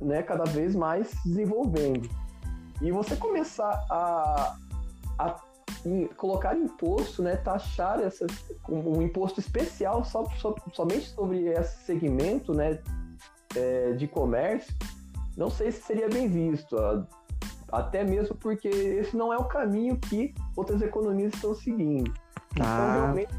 né, 0.00 0.20
cada 0.20 0.42
vez 0.42 0.74
mais 0.74 1.10
se 1.10 1.28
desenvolvendo. 1.28 2.10
E 2.80 2.90
você 2.90 3.14
começar 3.14 3.86
a, 3.88 4.56
a 5.16 5.40
em, 5.86 6.08
colocar 6.08 6.56
imposto, 6.56 7.22
né, 7.22 7.36
taxar 7.36 8.00
essa, 8.00 8.26
um, 8.68 8.98
um 8.98 9.02
imposto 9.02 9.38
especial 9.38 10.04
só, 10.04 10.28
só, 10.40 10.56
somente 10.72 11.08
sobre 11.10 11.46
esse 11.46 11.84
segmento, 11.84 12.52
né, 12.52 12.80
é, 13.54 13.92
de 13.92 14.08
comércio, 14.08 14.74
não 15.36 15.48
sei 15.48 15.70
se 15.70 15.82
seria 15.82 16.08
bem 16.08 16.26
visto. 16.26 16.76
Até 17.72 18.04
mesmo 18.04 18.36
porque 18.36 18.68
esse 18.68 19.16
não 19.16 19.32
é 19.32 19.36
o 19.38 19.44
caminho 19.44 19.96
que 19.98 20.34
outras 20.54 20.82
economias 20.82 21.32
estão 21.32 21.54
seguindo. 21.54 22.12
Então, 22.52 22.66
ah. 22.66 22.94
realmente, 22.94 23.34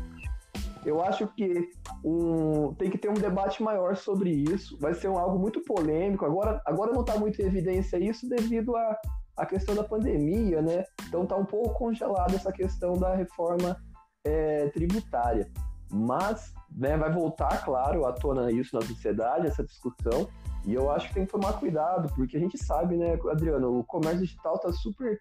eu 0.86 1.04
acho 1.04 1.28
que 1.28 1.69
um, 2.04 2.74
tem 2.74 2.89
que 2.89 2.98
ter 2.98 3.10
um 3.10 3.13
debate 3.13 3.62
maior 3.62 3.96
sobre 3.96 4.32
isso. 4.32 4.78
Vai 4.80 4.93
ser 4.93 5.08
um, 5.08 5.17
algo 5.17 5.39
muito 5.39 5.62
polêmico. 5.62 6.26
Agora, 6.26 6.62
agora 6.65 6.91
não 6.91 7.02
está 7.02 7.17
muito 7.17 7.41
em 7.41 7.46
evidência 7.46 7.98
isso 7.98 8.28
devido 8.28 8.76
à 8.76 8.82
a, 8.82 9.43
a, 9.43 9.46
questão 9.46 9.76
da 9.76 9.84
pandemia, 9.84 10.62
né? 10.62 10.84
Então 11.08 11.24
está 11.24 11.36
um 11.36 11.46
pouco 11.46 11.74
congelada 11.76 12.36
essa 12.36 12.52
questão 12.52 12.98
da 12.98 13.15
reforma 13.15 13.78
é, 14.26 14.67
tributária. 14.69 15.50
Mas 15.91 16.54
né, 16.76 16.98
vai 16.98 17.12
voltar, 17.12 17.63
claro, 17.63 18.06
à 18.06 18.13
tona 18.13 18.52
isso 18.52 18.76
na 18.76 18.82
sociedade, 18.82 19.48
essa 19.48 19.63
discussão. 19.63 20.28
E 20.65 20.73
eu 20.73 20.89
acho 20.91 21.08
que 21.10 21.15
tem 21.15 21.26
que 21.26 21.32
tomar 21.32 21.54
cuidado, 21.54 22.13
porque 22.15 22.38
a 22.38 22.39
gente 22.39 22.58
sabe, 22.58 22.95
né, 22.95 23.19
Adriano, 23.30 23.80
o 23.80 23.84
comércio 23.84 24.21
digital 24.21 24.56
está 24.56 24.71
super 24.71 25.19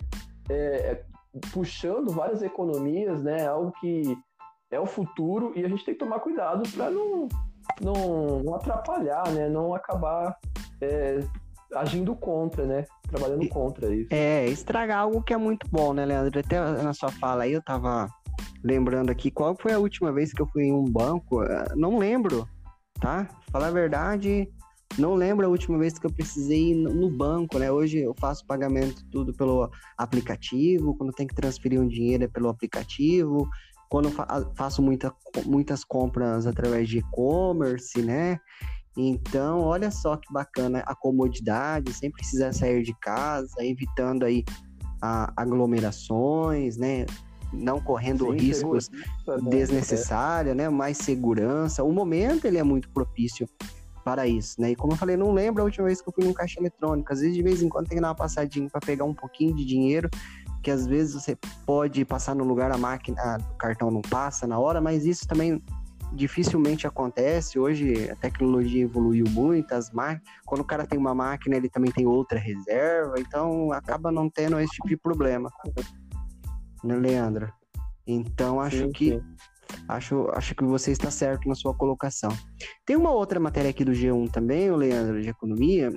é, 0.49 0.55
é, 0.55 1.05
puxando 1.53 2.13
várias 2.13 2.43
economias, 2.43 3.23
né? 3.23 3.47
Algo 3.47 3.73
que 3.81 4.17
é 4.71 4.79
o 4.79 4.87
futuro 4.87 5.53
e 5.57 5.65
a 5.65 5.69
gente 5.69 5.85
tem 5.85 5.95
que 5.95 6.01
tomar 6.01 6.21
cuidado 6.21 6.63
para 6.71 6.91
não, 6.91 7.29
não, 7.81 8.39
não, 8.41 8.55
atrapalhar, 8.55 9.29
né? 9.31 9.49
Não 9.49 9.75
acabar 9.75 10.37
é, 10.81 11.21
agindo 11.75 12.15
contra, 12.15 12.65
né? 12.65 12.85
Trabalhando 13.09 13.49
contra 13.49 13.95
isso. 13.95 14.09
É, 14.13 14.47
estragar 14.47 15.01
algo 15.01 15.23
que 15.23 15.35
é 15.35 15.37
muito 15.37 15.67
bom, 15.71 15.93
né, 15.93 16.05
Leandro? 16.05 16.39
Até 16.39 16.61
na 16.61 16.95
sua 16.95 17.11
fala 17.11 17.45
aí 17.45 17.53
eu 17.53 17.63
tava 17.63 18.09
lembrando 18.63 19.11
aqui 19.11 19.31
qual 19.31 19.57
foi 19.57 19.73
a 19.73 19.79
última 19.79 20.13
vez 20.13 20.33
que 20.33 20.41
eu 20.41 20.47
fui 20.47 20.65
em 20.65 20.73
um 20.73 20.85
banco. 20.85 21.41
Não 21.75 21.99
lembro, 21.99 22.49
tá? 23.01 23.27
Falar 23.51 23.69
a 23.69 23.73
verdade, 23.73 24.49
não 24.99 25.15
lembro 25.15 25.47
a 25.47 25.49
última 25.49 25.79
vez 25.79 25.99
que 25.99 26.07
eu 26.07 26.13
precisei 26.13 26.71
ir 26.71 26.75
no 26.75 27.11
banco, 27.11 27.59
né? 27.59 27.71
Hoje 27.71 27.99
eu 27.99 28.15
faço 28.19 28.47
pagamento 28.47 29.05
tudo 29.11 29.33
pelo 29.33 29.71
aplicativo, 29.97 30.95
quando 30.97 31.13
tem 31.13 31.27
que 31.27 31.35
transferir 31.35 31.81
um 31.81 31.89
dinheiro 31.89 32.25
é 32.25 32.29
pelo 32.29 32.49
aplicativo, 32.49 33.49
quando 33.89 34.11
faço 34.55 34.83
muita, 34.83 35.15
muitas 35.45 35.85
compras 35.85 36.47
através 36.47 36.89
de 36.89 36.99
e-commerce, 36.99 38.01
né? 38.03 38.39
Então, 38.97 39.61
olha 39.61 39.91
só 39.91 40.17
que 40.17 40.31
bacana 40.33 40.83
a 40.87 40.95
comodidade, 40.95 41.93
sem 41.93 42.11
precisar 42.11 42.53
sair 42.53 42.83
de 42.83 42.95
casa, 43.01 43.55
evitando 43.61 44.25
aí 44.25 44.45
a, 45.01 45.33
aglomerações, 45.37 46.77
né? 46.77 47.07
Não 47.53 47.81
correndo 47.81 48.27
Sim, 48.27 48.37
riscos 48.39 48.91
desnecessários, 49.51 50.57
né? 50.57 50.69
Mais 50.69 50.99
segurança. 50.99 51.83
O 51.83 51.93
momento 51.93 52.47
ele 52.47 52.59
é 52.59 52.63
muito 52.63 52.91
propício 52.91 53.49
para 54.05 54.27
isso, 54.27 54.61
né? 54.61 54.73
E 54.73 54.77
como 54.77 54.93
eu 54.93 54.97
falei, 54.97 55.17
não 55.17 55.33
lembro 55.33 55.63
a 55.63 55.65
última 55.65 55.87
vez 55.87 56.01
que 56.01 56.09
eu 56.09 56.13
fui 56.13 56.25
num 56.25 56.33
caixa 56.33 56.61
eletrônico. 56.61 57.13
Às 57.13 57.21
vezes, 57.21 57.35
de 57.35 57.43
vez 57.43 57.63
em 57.63 57.69
quando, 57.69 57.89
tem 57.89 57.97
que 57.97 58.03
dar 58.03 58.09
uma 58.09 58.15
passadinha 58.15 58.69
para 58.69 58.81
pegar 58.81 59.05
um 59.05 59.15
pouquinho 59.15 59.55
de 59.55 59.65
dinheiro, 59.65 60.09
que 60.63 60.71
às 60.71 60.87
vezes 60.87 61.15
você 61.15 61.37
pode 61.67 62.05
passar 62.05 62.35
no 62.35 62.45
lugar, 62.45 62.71
a 62.71 62.79
máquina, 62.79 63.39
o 63.51 63.57
cartão 63.57 63.91
não 63.91 64.03
passa 64.03 64.47
na 64.47 64.59
hora, 64.59 64.81
mas 64.81 65.05
isso 65.05 65.27
também 65.27 65.63
dificilmente 66.13 66.87
acontece. 66.87 67.59
Hoje 67.59 68.11
a 68.11 68.17
tecnologia 68.17 68.83
evoluiu 68.83 69.25
muito, 69.31 69.73
as 69.73 69.91
máquinas, 69.91 70.23
quando 70.45 70.61
o 70.61 70.65
cara 70.65 70.87
tem 70.87 70.99
uma 70.99 71.15
máquina, 71.15 71.57
ele 71.57 71.69
também 71.69 71.91
tem 71.91 72.07
outra 72.07 72.39
reserva, 72.39 73.19
então 73.19 73.73
acaba 73.73 74.13
não 74.13 74.29
tendo 74.29 74.59
esse 74.61 74.73
tipo 74.73 74.89
de 74.89 74.97
problema. 74.97 75.51
Né, 76.85 76.97
Leandro? 76.97 77.53
Então 78.07 78.61
acho 78.61 78.79
sim, 78.79 78.93
que 78.93 79.11
sim 79.11 79.52
Acho, 79.89 80.29
acho 80.33 80.55
que 80.55 80.65
você 80.65 80.93
está 80.93 81.11
certo 81.11 81.49
na 81.49 81.55
sua 81.55 81.75
colocação. 81.75 82.31
Tem 82.87 82.97
uma 82.97 83.11
outra 83.11 83.41
matéria 83.41 83.71
aqui 83.71 83.85
do 83.85 83.93
G1 83.93 84.31
também, 84.31 84.71
o 84.71 84.77
Leandro, 84.77 85.21
de 85.21 85.29
economia, 85.29 85.93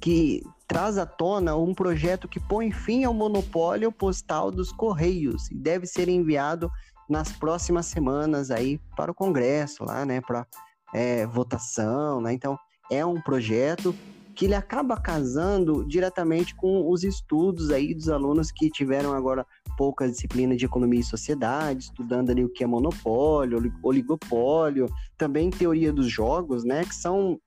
que 0.00 0.42
traz 0.66 0.98
à 0.98 1.06
tona 1.06 1.54
um 1.56 1.74
projeto 1.74 2.28
que 2.28 2.40
põe 2.40 2.72
fim 2.72 3.04
ao 3.04 3.14
monopólio 3.14 3.92
postal 3.92 4.50
dos 4.50 4.72
Correios 4.72 5.50
e 5.50 5.54
deve 5.54 5.86
ser 5.86 6.08
enviado 6.08 6.70
nas 7.08 7.32
próximas 7.32 7.86
semanas 7.86 8.50
aí 8.50 8.80
para 8.96 9.12
o 9.12 9.14
Congresso, 9.14 9.84
lá, 9.84 10.04
né, 10.04 10.20
para 10.20 10.46
é, 10.94 11.26
votação, 11.26 12.20
né? 12.20 12.32
Então, 12.32 12.58
é 12.90 13.04
um 13.04 13.20
projeto 13.20 13.94
que 14.34 14.46
ele 14.46 14.54
acaba 14.54 14.96
casando 14.96 15.84
diretamente 15.86 16.54
com 16.54 16.90
os 16.90 17.04
estudos 17.04 17.70
aí 17.70 17.94
dos 17.94 18.08
alunos 18.08 18.50
que 18.50 18.70
tiveram 18.70 19.12
agora 19.12 19.46
pouca 19.76 20.08
disciplina 20.08 20.56
de 20.56 20.64
economia 20.64 21.00
e 21.00 21.04
sociedade, 21.04 21.84
estudando 21.84 22.30
ali 22.30 22.44
o 22.44 22.48
que 22.48 22.64
é 22.64 22.66
monopólio, 22.66 23.72
oligopólio, 23.82 24.88
também 25.16 25.50
teoria 25.50 25.92
dos 25.92 26.08
jogos, 26.10 26.64
né, 26.64 26.84
que 26.84 26.94
são 26.94 27.40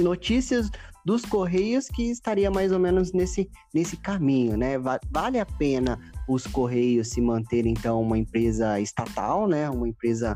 notícias 0.00 0.70
dos 1.04 1.24
Correios 1.24 1.86
que 1.88 2.10
estaria 2.10 2.50
mais 2.50 2.72
ou 2.72 2.78
menos 2.78 3.12
nesse, 3.12 3.50
nesse 3.74 3.96
caminho, 3.96 4.56
né? 4.56 4.78
Vale 5.10 5.38
a 5.38 5.44
pena 5.44 6.00
os 6.26 6.46
Correios 6.46 7.08
se 7.08 7.20
manterem, 7.20 7.72
então, 7.72 8.00
uma 8.00 8.16
empresa 8.16 8.80
estatal, 8.80 9.46
né? 9.46 9.68
Uma 9.68 9.86
empresa 9.86 10.34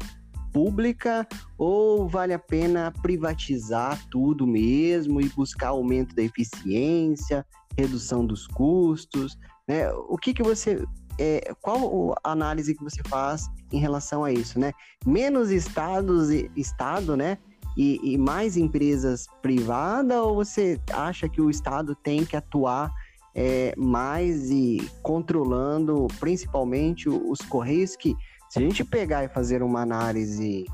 pública 0.52 1.26
ou 1.56 2.08
vale 2.08 2.32
a 2.32 2.38
pena 2.38 2.92
privatizar 3.02 3.98
tudo 4.10 4.46
mesmo 4.46 5.20
e 5.20 5.28
buscar 5.30 5.68
aumento 5.68 6.14
da 6.14 6.22
eficiência, 6.22 7.44
redução 7.76 8.26
dos 8.26 8.46
custos, 8.46 9.38
né? 9.66 9.92
O 9.92 10.16
que 10.16 10.32
que 10.34 10.42
você 10.42 10.84
é, 11.18 11.52
qual 11.60 12.14
a 12.22 12.32
análise 12.32 12.74
que 12.74 12.84
você 12.84 13.02
faz 13.08 13.48
em 13.72 13.78
relação 13.78 14.24
a 14.24 14.32
isso, 14.32 14.58
né? 14.58 14.72
Menos 15.04 15.50
estados, 15.50 16.30
estado, 16.56 17.16
né? 17.16 17.38
e, 17.78 18.00
e 18.02 18.18
mais 18.18 18.56
empresas 18.56 19.28
privadas 19.40 20.18
ou 20.18 20.34
você 20.34 20.80
acha 20.92 21.28
que 21.28 21.40
o 21.40 21.48
Estado 21.48 21.94
tem 21.94 22.24
que 22.24 22.36
atuar 22.36 22.92
é, 23.32 23.72
mais 23.78 24.50
e 24.50 24.78
controlando 25.00 26.08
principalmente 26.18 27.08
os 27.08 27.40
Correios 27.42 27.94
que, 27.94 28.16
se 28.48 28.58
a 28.58 28.62
gente 28.62 28.84
pegar 28.84 29.24
e 29.24 29.28
fazer 29.28 29.62
uma 29.62 29.82
análise 29.82 30.64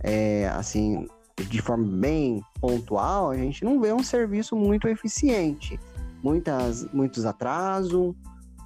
é, 0.00 0.48
assim 0.48 1.06
de 1.48 1.60
forma 1.60 1.84
bem 1.84 2.40
pontual, 2.60 3.30
a 3.30 3.36
gente 3.36 3.64
não 3.64 3.80
vê 3.80 3.92
um 3.92 4.02
serviço 4.02 4.54
muito 4.54 4.86
eficiente. 4.86 5.78
Muitas, 6.22 6.90
muitos 6.92 7.26
atrasos, 7.26 8.14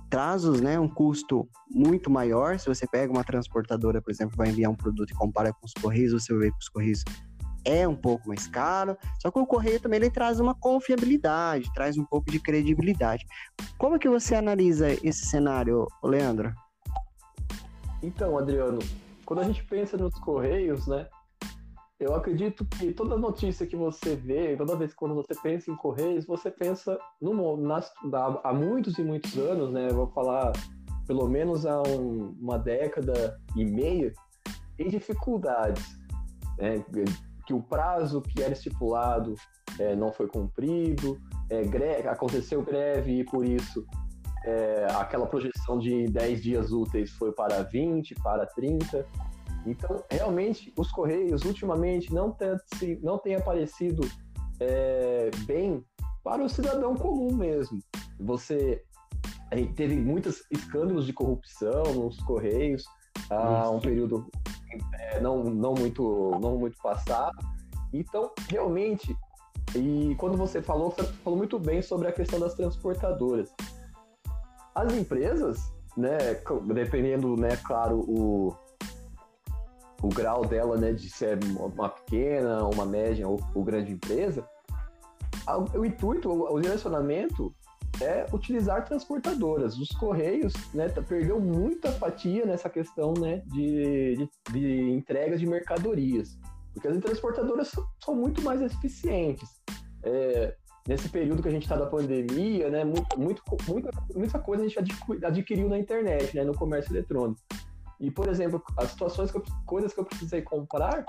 atrasos, 0.06 0.60
né? 0.60 0.78
Um 0.78 0.88
custo 0.88 1.48
muito 1.70 2.10
maior. 2.10 2.58
Se 2.58 2.66
você 2.66 2.86
pega 2.86 3.12
uma 3.12 3.24
transportadora, 3.24 4.02
por 4.02 4.10
exemplo, 4.10 4.36
vai 4.36 4.48
enviar 4.48 4.70
um 4.70 4.76
produto 4.76 5.10
e 5.10 5.14
compara 5.14 5.52
com 5.52 5.64
os 5.64 5.72
Correios, 5.72 6.12
você 6.12 6.36
vê 6.36 6.50
que 6.50 6.58
os 6.60 6.68
Correios 6.68 7.04
é 7.64 7.86
um 7.86 7.96
pouco 7.96 8.28
mais 8.28 8.46
caro, 8.46 8.96
só 9.20 9.30
que 9.30 9.38
o 9.38 9.46
correio 9.46 9.78
também 9.78 9.98
ele 9.98 10.10
traz 10.10 10.40
uma 10.40 10.54
confiabilidade, 10.54 11.70
traz 11.74 11.98
um 11.98 12.04
pouco 12.04 12.30
de 12.30 12.40
credibilidade. 12.40 13.26
Como 13.76 13.98
que 13.98 14.08
você 14.08 14.34
analisa 14.34 14.90
esse 15.06 15.26
cenário, 15.26 15.86
Leandro? 16.02 16.54
Então, 18.02 18.38
Adriano, 18.38 18.78
quando 19.24 19.40
a 19.40 19.44
gente 19.44 19.64
pensa 19.64 19.96
nos 19.96 20.14
correios, 20.20 20.86
né, 20.86 21.08
eu 21.98 22.14
acredito 22.14 22.64
que 22.64 22.92
toda 22.92 23.16
notícia 23.16 23.66
que 23.66 23.74
você 23.74 24.14
vê, 24.14 24.56
toda 24.56 24.76
vez 24.76 24.92
que 24.92 24.96
quando 24.96 25.14
você 25.14 25.34
pensa 25.42 25.70
em 25.70 25.76
correios, 25.76 26.24
você 26.26 26.50
pensa 26.50 26.98
no, 27.20 27.56
nas, 27.56 27.92
há 28.44 28.52
muitos 28.52 28.98
e 28.98 29.02
muitos 29.02 29.36
anos, 29.36 29.72
né, 29.72 29.88
vou 29.88 30.06
falar 30.08 30.52
pelo 31.06 31.26
menos 31.26 31.66
há 31.66 31.82
um, 31.82 32.36
uma 32.40 32.58
década 32.58 33.40
e 33.56 33.64
meia, 33.64 34.12
em 34.78 34.88
dificuldades. 34.88 35.98
Né, 36.58 36.84
que 37.46 37.54
o 37.54 37.62
prazo 37.62 38.20
que 38.20 38.42
era 38.42 38.52
estipulado 38.52 39.34
é, 39.78 39.96
não 39.96 40.12
foi 40.12 40.28
cumprido, 40.28 41.18
é, 41.48 41.62
greve, 41.62 42.06
aconteceu 42.06 42.62
greve 42.62 43.20
e 43.20 43.24
por 43.24 43.44
isso 43.44 43.86
é, 44.48 44.86
aquela 44.96 45.26
projeção 45.26 45.78
de 45.78 46.06
10 46.06 46.42
dias 46.42 46.72
úteis 46.72 47.10
foi 47.12 47.32
para 47.32 47.62
20, 47.62 48.14
para 48.16 48.46
30. 48.46 49.06
Então, 49.66 50.02
realmente, 50.10 50.72
os 50.76 50.90
Correios 50.90 51.44
ultimamente 51.44 52.12
não 52.12 52.30
têm 52.30 52.56
não 53.02 53.18
tem 53.18 53.34
aparecido 53.34 54.08
é, 54.60 55.30
bem 55.44 55.84
para 56.24 56.42
o 56.42 56.48
cidadão 56.48 56.94
comum 56.94 57.34
mesmo. 57.34 57.78
Você 58.18 58.82
teve 59.76 59.96
muitos 59.96 60.42
escândalos 60.50 61.06
de 61.06 61.12
corrupção 61.12 61.82
nos 61.94 62.18
Correios 62.20 62.84
há 63.30 63.70
um 63.70 63.80
período 63.80 64.26
é, 64.92 65.20
não, 65.20 65.44
não, 65.44 65.74
muito, 65.74 66.38
não 66.40 66.58
muito 66.58 66.76
passado. 66.82 67.36
Então, 67.92 68.30
realmente, 68.48 69.16
e 69.74 70.14
quando 70.16 70.36
você 70.36 70.62
falou, 70.62 70.90
você 70.90 71.04
falou 71.24 71.38
muito 71.38 71.58
bem 71.58 71.82
sobre 71.82 72.08
a 72.08 72.12
questão 72.12 72.38
das 72.40 72.54
transportadoras. 72.54 73.54
As 74.78 74.94
empresas, 74.94 75.72
né, 75.96 76.16
dependendo, 76.72 77.34
né, 77.36 77.56
claro, 77.66 77.98
o, 78.08 78.54
o 80.00 80.08
grau 80.08 80.46
dela, 80.46 80.76
né, 80.76 80.92
de 80.92 81.10
ser 81.10 81.36
uma 81.58 81.88
pequena, 81.88 82.64
uma 82.64 82.86
média 82.86 83.26
ou, 83.26 83.40
ou 83.56 83.64
grande 83.64 83.92
empresa, 83.92 84.48
o 85.74 85.84
intuito, 85.84 86.30
o 86.30 86.60
direcionamento 86.60 87.52
é 88.00 88.24
utilizar 88.32 88.84
transportadoras. 88.84 89.76
Os 89.76 89.88
Correios 89.88 90.52
né, 90.72 90.88
tá, 90.88 91.02
perdeu 91.02 91.40
muita 91.40 91.90
fatia 91.90 92.46
nessa 92.46 92.70
questão 92.70 93.14
né, 93.14 93.42
de, 93.46 94.14
de, 94.16 94.30
de 94.52 94.90
entrega 94.92 95.36
de 95.36 95.44
mercadorias, 95.44 96.38
porque 96.72 96.86
as 96.86 96.98
transportadoras 96.98 97.72
são, 98.04 98.14
muito 98.14 98.42
mais 98.42 98.62
eficientes. 98.62 99.48
É, 100.04 100.54
nesse 100.88 101.08
período 101.08 101.42
que 101.42 101.48
a 101.48 101.52
gente 101.52 101.62
está 101.62 101.76
da 101.76 101.86
pandemia, 101.86 102.70
né, 102.70 102.84
muito, 102.84 103.06
muita, 103.66 103.90
muita 104.14 104.38
coisa 104.38 104.64
a 104.64 104.68
gente 104.68 104.78
adquiriu 105.24 105.68
na 105.68 105.78
internet, 105.78 106.34
né, 106.34 106.42
no 106.42 106.54
comércio 106.54 106.90
eletrônico. 106.92 107.40
E, 108.00 108.10
por 108.10 108.28
exemplo, 108.28 108.62
as 108.76 108.90
situações, 108.90 109.30
que 109.30 109.36
eu, 109.36 109.44
coisas 109.66 109.92
que 109.92 110.00
eu 110.00 110.04
precisei 110.04 110.40
comprar, 110.42 111.04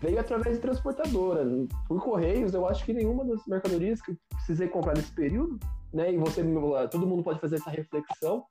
veio 0.00 0.18
através 0.18 0.56
de 0.56 0.62
transportadora. 0.62 1.44
Por 1.86 2.02
correios, 2.02 2.54
eu 2.54 2.66
acho 2.66 2.84
que 2.84 2.92
nenhuma 2.92 3.24
das 3.24 3.44
mercadorias 3.46 4.00
que 4.00 4.12
eu 4.12 4.16
precisei 4.36 4.68
comprar 4.68 4.96
nesse 4.96 5.12
período 5.12 5.58
né? 5.92 6.12
E 6.12 6.16
você, 6.16 6.42
todo 6.90 7.06
mundo 7.06 7.22
pode 7.22 7.40
fazer 7.40 7.56
essa 7.56 7.70
reflexão 7.70 8.44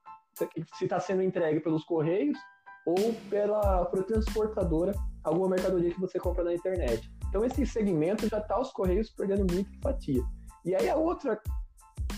se 0.77 0.85
está 0.85 0.99
sendo 0.99 1.21
entregue 1.21 1.59
pelos 1.59 1.83
correios 1.83 2.37
ou 2.85 3.13
pela, 3.29 3.85
pela 3.85 4.03
transportadora 4.03 4.93
alguma 5.23 5.49
mercadoria 5.49 5.91
que 5.93 5.99
você 5.99 6.17
compra 6.17 6.43
na 6.43 6.53
internet. 6.53 7.09
Então 7.27 7.43
esse 7.43 7.65
segmento 7.65 8.27
já 8.27 8.39
está 8.39 8.59
os 8.59 8.71
correios 8.71 9.09
perdendo 9.09 9.51
muita 9.53 9.69
fatia. 9.81 10.23
E 10.69 10.75
aí 10.75 10.87
a 10.87 10.95
outra, 10.95 11.41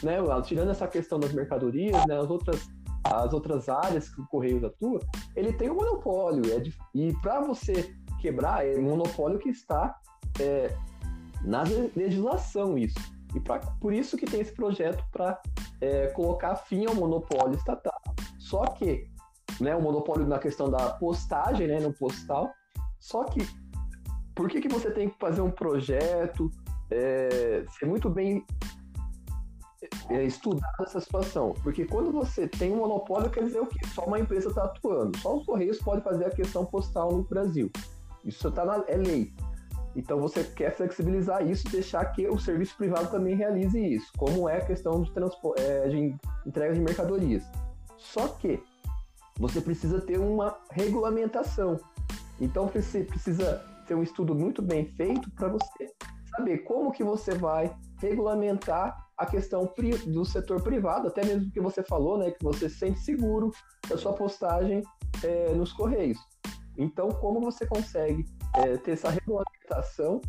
né, 0.03 0.17
tirando 0.43 0.71
essa 0.71 0.85
questão 0.85 1.17
das 1.17 1.31
mercadorias, 1.31 2.05
né, 2.05 2.19
as 2.19 2.29
outras 2.29 2.69
as 3.03 3.33
outras 3.33 3.67
áreas 3.67 4.09
que 4.09 4.21
o 4.21 4.27
correios 4.27 4.63
atua, 4.63 4.99
ele 5.35 5.53
tem 5.53 5.71
um 5.71 5.75
monopólio 5.75 6.43
é 6.53 6.61
e 6.93 7.13
para 7.21 7.39
você 7.41 7.95
quebrar 8.19 8.67
é 8.67 8.77
um 8.77 8.83
monopólio 8.83 9.39
que 9.39 9.49
está 9.49 9.97
é, 10.39 10.75
na 11.41 11.63
legislação 11.95 12.77
isso. 12.77 12.99
E 13.33 13.39
pra, 13.39 13.57
por 13.57 13.93
isso 13.93 14.17
que 14.17 14.25
tem 14.25 14.41
esse 14.41 14.53
projeto 14.53 15.03
para 15.11 15.41
é, 15.79 16.07
colocar 16.07 16.55
fim 16.57 16.85
ao 16.85 16.93
monopólio 16.93 17.55
estatal. 17.55 17.99
Só 18.37 18.65
que, 18.65 19.07
né, 19.59 19.75
o 19.75 19.81
monopólio 19.81 20.27
na 20.27 20.37
questão 20.37 20.69
da 20.69 20.91
postagem, 20.91 21.67
né, 21.67 21.79
no 21.79 21.93
postal, 21.93 22.51
só 22.99 23.23
que 23.23 23.39
por 24.35 24.47
que, 24.47 24.61
que 24.61 24.69
você 24.69 24.91
tem 24.91 25.09
que 25.09 25.17
fazer 25.17 25.41
um 25.41 25.49
projeto, 25.49 26.51
é, 26.91 27.65
ser 27.79 27.85
muito 27.85 28.09
bem 28.09 28.45
é, 30.09 30.23
estudado 30.23 30.83
essa 30.83 30.99
situação? 30.99 31.53
Porque 31.63 31.85
quando 31.85 32.11
você 32.11 32.47
tem 32.47 32.71
um 32.71 32.77
monopólio, 32.77 33.29
quer 33.29 33.43
dizer 33.43 33.61
o 33.61 33.65
quê? 33.65 33.79
Só 33.93 34.03
uma 34.05 34.19
empresa 34.19 34.49
está 34.49 34.65
atuando. 34.65 35.17
Só 35.17 35.37
os 35.37 35.45
Correios 35.45 35.79
podem 35.79 36.03
fazer 36.03 36.25
a 36.25 36.29
questão 36.29 36.65
postal 36.65 37.11
no 37.11 37.23
Brasil. 37.23 37.71
Isso 38.25 38.51
tá 38.51 38.65
na, 38.65 38.83
é 38.87 38.97
lei. 38.97 39.33
Então 39.95 40.19
você 40.19 40.43
quer 40.43 40.75
flexibilizar 40.75 41.45
isso 41.45 41.67
e 41.67 41.71
deixar 41.71 42.05
que 42.05 42.27
o 42.27 42.39
serviço 42.39 42.77
privado 42.77 43.09
também 43.09 43.35
realize 43.35 43.77
isso, 43.77 44.09
como 44.17 44.47
é 44.47 44.57
a 44.57 44.65
questão 44.65 45.01
de, 45.01 45.11
é, 45.57 45.89
de 45.89 46.15
entrega 46.45 46.73
de 46.73 46.79
mercadorias. 46.79 47.43
Só 47.97 48.27
que 48.27 48.63
você 49.37 49.59
precisa 49.59 49.99
ter 49.99 50.17
uma 50.17 50.57
regulamentação. 50.71 51.79
Então 52.39 52.67
você 52.67 53.03
precisa 53.03 53.65
ter 53.85 53.95
um 53.95 54.03
estudo 54.03 54.33
muito 54.33 54.61
bem 54.61 54.85
feito 54.85 55.29
para 55.31 55.49
você 55.49 55.91
saber 56.35 56.59
como 56.59 56.91
que 56.91 57.03
você 57.03 57.33
vai 57.33 57.75
regulamentar 57.99 58.95
a 59.17 59.25
questão 59.25 59.71
do 60.07 60.25
setor 60.25 60.61
privado, 60.63 61.07
até 61.07 61.23
mesmo 61.23 61.51
que 61.51 61.61
você 61.61 61.83
falou, 61.83 62.17
né, 62.17 62.31
que 62.31 62.43
você 62.43 62.67
se 62.67 62.79
sente 62.79 62.99
seguro 62.99 63.51
da 63.87 63.97
sua 63.97 64.13
postagem 64.13 64.81
é, 65.23 65.53
nos 65.53 65.71
correios. 65.71 66.17
Então, 66.77 67.09
como 67.09 67.39
você 67.39 67.65
consegue 67.67 68.25
é, 68.55 68.77
ter 68.77 68.91
essa 68.91 69.09
regulamentação 69.09 70.21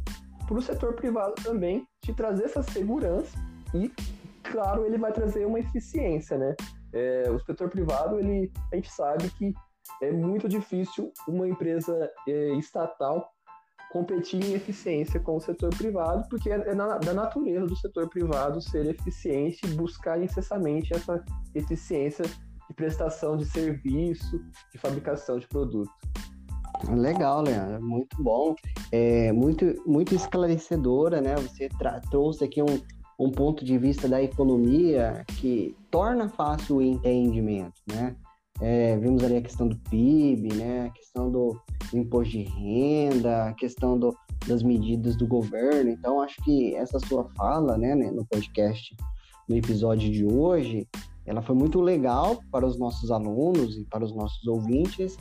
para 0.46 0.58
o 0.58 0.62
setor 0.62 0.94
privado 0.94 1.34
também, 1.42 1.86
te 2.02 2.12
trazer 2.12 2.44
essa 2.44 2.62
segurança 2.62 3.38
e, 3.74 3.90
claro, 4.42 4.84
ele 4.84 4.98
vai 4.98 5.12
trazer 5.12 5.46
uma 5.46 5.60
eficiência, 5.60 6.36
né? 6.36 6.54
É, 6.92 7.30
o 7.30 7.38
setor 7.38 7.70
privado, 7.70 8.18
ele, 8.18 8.52
a 8.70 8.76
gente 8.76 8.92
sabe 8.92 9.30
que 9.30 9.54
é 10.02 10.12
muito 10.12 10.48
difícil 10.48 11.10
uma 11.26 11.48
empresa 11.48 12.10
estatal 12.58 13.32
competir 13.92 14.42
em 14.42 14.55
eficiência 14.55 15.20
com 15.20 15.37
o 15.37 15.40
setor 15.40 15.68
privado, 15.76 16.26
porque 16.31 16.50
é, 16.50 16.55
é 16.55 16.74
na, 16.74 16.96
da 16.96 17.12
natureza 17.12 17.66
do 17.66 17.76
setor 17.76 18.09
privado 18.09 18.59
ser 18.62 18.87
eficiente 18.87 19.61
e 19.66 19.74
buscar 19.74 20.20
incessantemente 20.20 20.94
essa 20.94 21.22
eficiência 21.55 22.24
de 22.24 22.74
prestação 22.74 23.37
de 23.37 23.44
serviço, 23.44 24.42
de 24.72 24.78
fabricação 24.78 25.38
de 25.38 25.46
produto. 25.46 25.92
Legal, 26.88 27.42
Leandro, 27.42 27.83
muito 27.85 28.22
bom, 28.22 28.57
é 28.90 29.31
muito, 29.31 29.74
muito 29.87 30.14
esclarecedora, 30.14 31.20
né? 31.20 31.35
Você 31.37 31.68
trouxe 32.11 32.44
aqui 32.44 32.62
um, 32.62 32.81
um 33.20 33.31
ponto 33.31 33.62
de 33.62 33.76
vista 33.76 34.09
da 34.09 34.22
economia 34.22 35.22
que 35.38 35.76
torna 35.90 36.31
fácil 36.31 36.76
o 36.76 36.83
entendimento, 36.83 37.81
né? 37.87 38.16
É, 38.62 38.96
vimos 38.96 39.25
ali 39.25 39.37
a 39.37 39.42
questão 39.42 39.66
do 39.66 39.77
PIB, 39.90 40.55
né? 40.55 40.87
A 40.87 40.90
questão 40.90 41.31
do, 41.31 41.61
imposto 41.92 42.33
de 42.33 42.42
renda, 42.42 43.46
a 43.46 43.55
questão 43.55 43.98
do, 43.98 44.16
das 44.46 44.62
medidas 44.62 45.16
do 45.16 45.27
governo. 45.27 45.90
Então, 45.90 46.20
acho 46.20 46.40
que 46.44 46.75
essa 46.77 46.98
sua 47.01 47.25
fala, 47.37 47.77
né, 47.77 47.94
no 47.94 48.25
podcast, 48.25 48.96
no 49.48 49.57
episódio 49.57 50.11
de 50.11 50.25
hoje, 50.25 50.88
ela 51.27 51.42
foi 51.42 51.55
muito 51.55 51.81
legal 51.81 52.38
para 52.51 52.66
os 52.66 52.79
nossos 52.79 53.11
alunos 53.11 53.77
e 53.77 53.85
para 53.85 54.05
os 54.05 54.14
nossos 54.14 54.46
ouvintes, 54.46 55.16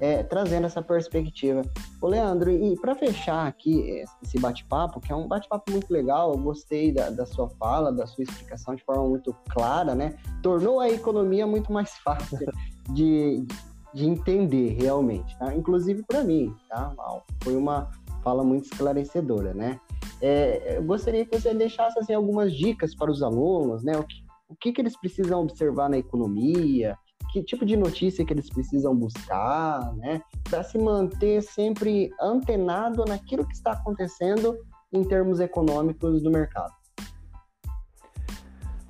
é, 0.00 0.22
trazendo 0.22 0.66
essa 0.66 0.82
perspectiva. 0.82 1.62
Ô 2.00 2.08
Leandro, 2.08 2.50
e 2.50 2.76
para 2.80 2.94
fechar 2.94 3.46
aqui 3.46 4.04
esse 4.22 4.38
bate-papo, 4.38 5.00
que 5.00 5.12
é 5.12 5.16
um 5.16 5.28
bate-papo 5.28 5.70
muito 5.70 5.90
legal, 5.92 6.32
eu 6.32 6.38
gostei 6.38 6.92
da, 6.92 7.08
da, 7.08 7.24
sua 7.24 7.48
fala, 7.50 7.92
da 7.92 8.06
sua 8.06 8.24
explicação 8.24 8.74
de 8.74 8.82
forma 8.84 9.08
muito 9.08 9.34
clara, 9.50 9.94
né? 9.94 10.16
Tornou 10.42 10.80
a 10.80 10.90
economia 10.90 11.46
muito 11.46 11.72
mais 11.72 11.90
fácil 12.02 12.46
de, 12.90 13.46
de 13.94 14.06
entender 14.06 14.76
realmente, 14.80 15.36
tá? 15.38 15.54
Inclusive 15.54 16.02
para 16.06 16.22
mim, 16.22 16.54
tá? 16.68 16.94
Foi 17.42 17.56
uma 17.56 17.90
fala 18.22 18.44
muito 18.44 18.64
esclarecedora, 18.64 19.52
né? 19.52 19.80
É, 20.20 20.76
eu 20.78 20.84
gostaria 20.84 21.26
que 21.26 21.38
você 21.38 21.52
deixasse 21.52 21.98
assim, 21.98 22.14
algumas 22.14 22.52
dicas 22.52 22.94
para 22.94 23.10
os 23.10 23.22
alunos, 23.22 23.82
né? 23.82 23.96
O 23.96 24.04
que, 24.04 24.16
o 24.48 24.56
que, 24.56 24.72
que 24.72 24.80
eles 24.80 24.96
precisam 24.98 25.42
observar 25.42 25.88
na 25.88 25.98
economia, 25.98 26.96
que 27.32 27.42
tipo 27.42 27.64
de 27.64 27.76
notícia 27.76 28.24
que 28.24 28.32
eles 28.32 28.48
precisam 28.48 28.94
buscar, 28.94 29.92
né? 29.96 30.22
Para 30.48 30.62
se 30.62 30.78
manter 30.78 31.42
sempre 31.42 32.10
antenado 32.20 33.04
naquilo 33.06 33.46
que 33.46 33.54
está 33.54 33.72
acontecendo 33.72 34.56
em 34.92 35.02
termos 35.02 35.40
econômicos 35.40 36.22
do 36.22 36.30
mercado. 36.30 36.81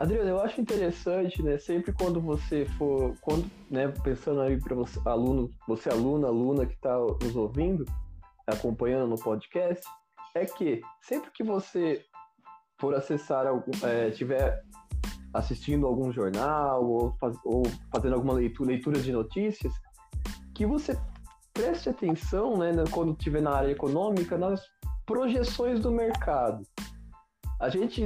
Adriano, 0.03 0.31
eu 0.31 0.41
acho 0.41 0.61
interessante, 0.61 1.41
né? 1.45 1.59
Sempre 1.59 1.93
quando 1.93 2.21
você 2.21 2.67
for, 2.77 3.15
quando, 3.21 3.49
né, 3.71 3.87
pensando 4.03 4.41
aí 4.41 4.61
para 4.61 4.75
você, 4.75 4.99
aluno, 5.05 5.49
você 5.69 5.91
aluno, 5.91 6.27
aluna 6.27 6.67
que 6.67 6.75
está 6.75 6.99
nos 6.99 7.37
ouvindo, 7.37 7.85
acompanhando 8.45 9.07
no 9.07 9.17
podcast, 9.17 9.87
é 10.35 10.45
que 10.45 10.83
sempre 11.03 11.31
que 11.31 11.45
você 11.45 12.05
for 12.81 12.97
acessar 12.97 13.47
algum, 13.47 13.71
é, 13.85 14.11
tiver 14.11 14.61
assistindo 15.33 15.87
algum 15.87 16.11
jornal 16.11 16.85
ou, 16.85 17.13
faz, 17.21 17.37
ou 17.45 17.63
fazendo 17.93 18.17
alguma 18.17 18.35
leitura, 18.35 18.71
leitura 18.71 18.99
de 18.99 19.13
notícias, 19.13 19.73
que 20.53 20.67
você 20.67 20.99
preste 21.55 21.89
atenção, 21.89 22.57
né, 22.59 22.73
quando 22.91 23.13
estiver 23.13 23.41
na 23.41 23.53
área 23.53 23.71
econômica, 23.71 24.37
nas 24.37 24.61
projeções 25.07 25.79
do 25.79 25.93
mercado. 25.93 26.67
A 27.63 27.69
gente 27.69 28.05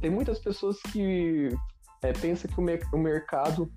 tem 0.00 0.10
muitas 0.10 0.38
pessoas 0.38 0.76
que 0.92 1.48
é, 2.02 2.12
pensam 2.12 2.50
que 2.50 2.60
o, 2.60 2.62
mer 2.62 2.80
o 2.92 2.98
mercado 2.98 3.72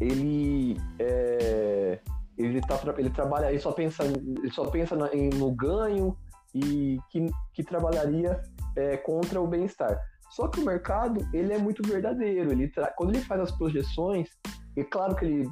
ele 0.00 0.76
é, 0.98 2.00
ele, 2.36 2.60
tá, 2.60 2.80
ele 2.98 3.10
trabalha 3.10 3.50
ele 3.50 3.60
só 3.60 3.70
pensa 3.70 4.02
ele 4.02 4.50
só 4.50 4.68
pensa 4.68 4.96
no 4.96 5.52
ganho 5.52 6.16
e 6.52 6.98
que, 7.08 7.26
que 7.54 7.62
trabalharia 7.62 8.42
é, 8.76 8.96
contra 8.96 9.40
o 9.40 9.46
bem-estar. 9.46 9.96
Só 10.30 10.48
que 10.48 10.60
o 10.60 10.64
mercado, 10.64 11.26
ele 11.32 11.52
é 11.52 11.58
muito 11.58 11.86
verdadeiro. 11.86 12.50
Ele 12.52 12.70
quando 12.96 13.14
ele 13.14 13.24
faz 13.24 13.40
as 13.40 13.52
projeções, 13.52 14.28
é 14.76 14.82
claro 14.82 15.14
que 15.14 15.24
ele 15.24 15.50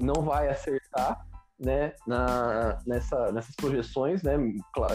não 0.00 0.22
vai 0.22 0.48
acertar, 0.48 1.24
né, 1.58 1.92
na, 2.06 2.78
nessa, 2.86 3.30
nessas 3.32 3.54
projeções, 3.54 4.22
né, 4.22 4.36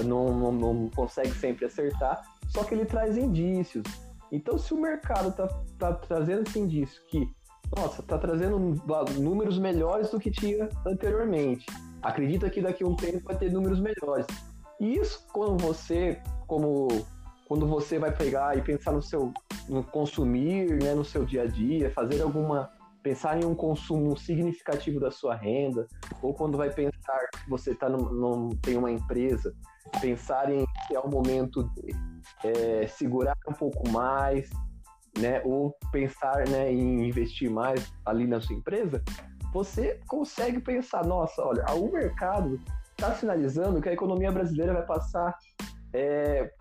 não, 0.04 0.26
não, 0.28 0.52
não 0.52 0.90
consegue 0.90 1.32
sempre 1.32 1.66
acertar, 1.66 2.22
só 2.50 2.64
que 2.64 2.74
ele 2.74 2.86
traz 2.86 3.18
indícios. 3.18 3.84
Então, 4.32 4.58
se 4.58 4.74
o 4.74 4.82
mercado 4.82 5.30
está 5.30 5.48
tá 5.78 5.94
trazendo 5.94 6.48
esse 6.48 6.60
indício 6.60 7.02
que, 7.08 7.28
nossa, 7.76 8.02
está 8.02 8.18
trazendo 8.18 8.60
números 9.20 9.58
melhores 9.58 10.10
do 10.12 10.20
que 10.20 10.30
tinha 10.30 10.70
anteriormente, 10.86 11.66
acredita 12.02 12.50
que 12.50 12.62
daqui 12.62 12.84
a 12.84 12.88
um 12.88 12.96
tempo 12.96 13.22
vai 13.24 13.38
ter 13.38 13.52
números 13.52 13.80
melhores. 13.80 14.26
E 14.80 14.96
isso, 14.96 15.26
quando 15.32 15.62
você, 15.62 16.22
como 16.48 16.88
quando 17.48 17.66
você 17.66 17.98
vai 17.98 18.16
pegar 18.16 18.56
e 18.56 18.62
pensar 18.62 18.92
no 18.92 19.02
seu 19.02 19.34
no 19.68 19.84
consumir, 19.84 20.82
né, 20.82 20.94
no 20.94 21.04
seu 21.04 21.26
dia 21.26 21.44
a 21.44 21.48
dia, 21.48 21.92
fazer 21.92 22.22
alguma 22.22 22.70
pensar 23.02 23.42
em 23.42 23.46
um 23.46 23.56
consumo 23.56 24.18
significativo 24.18 25.00
da 25.00 25.10
sua 25.10 25.36
renda, 25.36 25.88
ou 26.22 26.34
quando 26.34 26.58
vai 26.58 26.70
pensar 26.70 27.28
que 27.32 27.50
você 27.50 27.74
tá 27.74 27.90
num, 27.90 28.50
tem 28.62 28.78
uma 28.78 28.92
empresa, 28.92 29.54
pensar 30.02 30.52
em 30.52 30.66
que 30.88 30.96
é 30.96 31.00
o 31.00 31.10
momento 31.10 31.64
de 31.76 31.96
é, 32.44 32.88
segurar 32.88 33.38
um 33.48 33.54
pouco 33.54 33.88
mais, 33.90 34.50
né, 35.18 35.42
ou 35.44 35.76
pensar 35.92 36.48
né, 36.48 36.72
em 36.72 37.08
investir 37.08 37.50
mais 37.50 37.92
ali 38.06 38.26
na 38.28 38.40
sua 38.40 38.56
empresa, 38.56 39.04
você 39.52 40.00
consegue 40.08 40.60
pensar, 40.60 41.06
nossa, 41.06 41.42
olha, 41.44 41.66
o 41.74 41.92
mercado 41.92 42.60
está 42.92 43.14
sinalizando 43.16 43.82
que 43.82 43.90
a 43.90 43.94
economia 43.94 44.32
brasileira 44.32 44.74
vai 44.74 44.86
passar 44.86 45.36
é, 45.94 46.52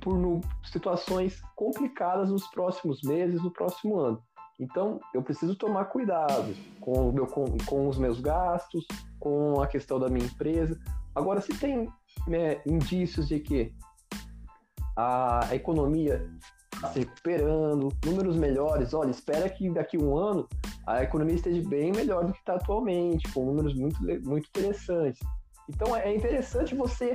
por 0.00 0.18
no, 0.18 0.40
situações 0.64 1.40
complicadas 1.54 2.30
nos 2.30 2.46
próximos 2.48 3.02
meses, 3.02 3.42
no 3.42 3.50
próximo 3.50 3.98
ano. 3.98 4.22
Então, 4.58 4.98
eu 5.14 5.22
preciso 5.22 5.54
tomar 5.54 5.86
cuidado 5.86 6.54
com, 6.80 7.12
meu, 7.12 7.26
com, 7.26 7.44
com 7.66 7.88
os 7.88 7.98
meus 7.98 8.20
gastos, 8.20 8.86
com 9.20 9.60
a 9.60 9.66
questão 9.66 9.98
da 9.98 10.08
minha 10.08 10.24
empresa. 10.24 10.78
Agora, 11.14 11.40
se 11.40 11.52
tem 11.58 11.88
né, 12.26 12.60
indícios 12.66 13.28
de 13.28 13.38
que 13.38 13.74
a, 14.96 15.48
economia 15.52 16.26
está 16.74 16.88
se 16.88 17.00
recuperando, 17.00 17.88
números 18.04 18.36
melhores, 18.36 18.94
olha, 18.94 19.10
espera 19.10 19.48
que 19.48 19.70
daqui 19.70 19.96
a 19.96 20.00
um 20.00 20.16
ano 20.16 20.48
a 20.86 21.02
economia 21.02 21.34
esteja 21.34 21.66
bem 21.68 21.92
melhor 21.92 22.24
do 22.24 22.32
que 22.32 22.38
está 22.38 22.54
atualmente, 22.54 23.30
com 23.32 23.44
números 23.44 23.74
muito, 23.74 23.98
muito 24.24 24.48
interessantes. 24.48 25.20
Então, 25.68 25.96
é 25.96 26.14
interessante 26.14 26.74
você 26.74 27.14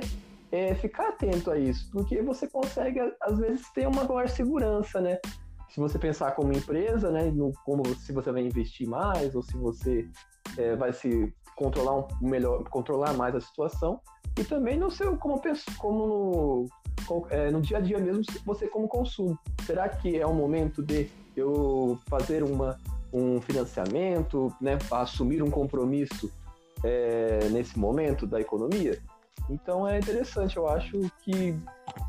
é, 0.50 0.74
ficar 0.74 1.08
atento 1.08 1.50
a 1.50 1.58
isso, 1.58 1.88
porque 1.90 2.20
você 2.22 2.46
consegue, 2.46 3.00
às 3.22 3.38
vezes, 3.38 3.70
ter 3.72 3.88
uma 3.88 4.04
maior 4.04 4.28
segurança, 4.28 5.00
né? 5.00 5.18
Se 5.70 5.80
você 5.80 5.98
pensar 5.98 6.32
como 6.32 6.52
empresa, 6.52 7.10
né, 7.10 7.30
no, 7.30 7.50
como 7.64 7.82
se 7.94 8.12
você 8.12 8.30
vai 8.30 8.42
investir 8.42 8.86
mais 8.86 9.34
ou 9.34 9.42
se 9.42 9.56
você 9.56 10.06
é, 10.58 10.76
vai 10.76 10.92
se 10.92 11.32
controlar 11.56 11.96
um, 11.96 12.06
melhor, 12.20 12.62
controlar 12.64 13.14
mais 13.14 13.34
a 13.34 13.40
situação 13.40 13.98
e 14.38 14.44
também 14.44 14.78
no 14.78 14.90
seu 14.90 15.16
como 15.16 15.40
como 15.78 16.66
é, 17.30 17.50
no 17.50 17.60
dia 17.60 17.78
a 17.78 17.80
dia 17.80 17.98
mesmo 17.98 18.22
você 18.44 18.66
como 18.66 18.88
consumo. 18.88 19.38
Será 19.64 19.88
que 19.88 20.18
é 20.18 20.26
o 20.26 20.34
momento 20.34 20.82
de 20.82 21.10
eu 21.36 21.98
fazer 22.08 22.42
uma 22.42 22.78
um 23.12 23.42
financiamento, 23.42 24.50
né, 24.58 24.78
assumir 24.90 25.42
um 25.42 25.50
compromisso 25.50 26.32
é, 26.82 27.46
nesse 27.50 27.78
momento 27.78 28.26
da 28.26 28.40
economia? 28.40 28.98
Então 29.50 29.86
é 29.86 29.98
interessante, 29.98 30.56
eu 30.56 30.66
acho 30.66 30.98
que 31.22 31.54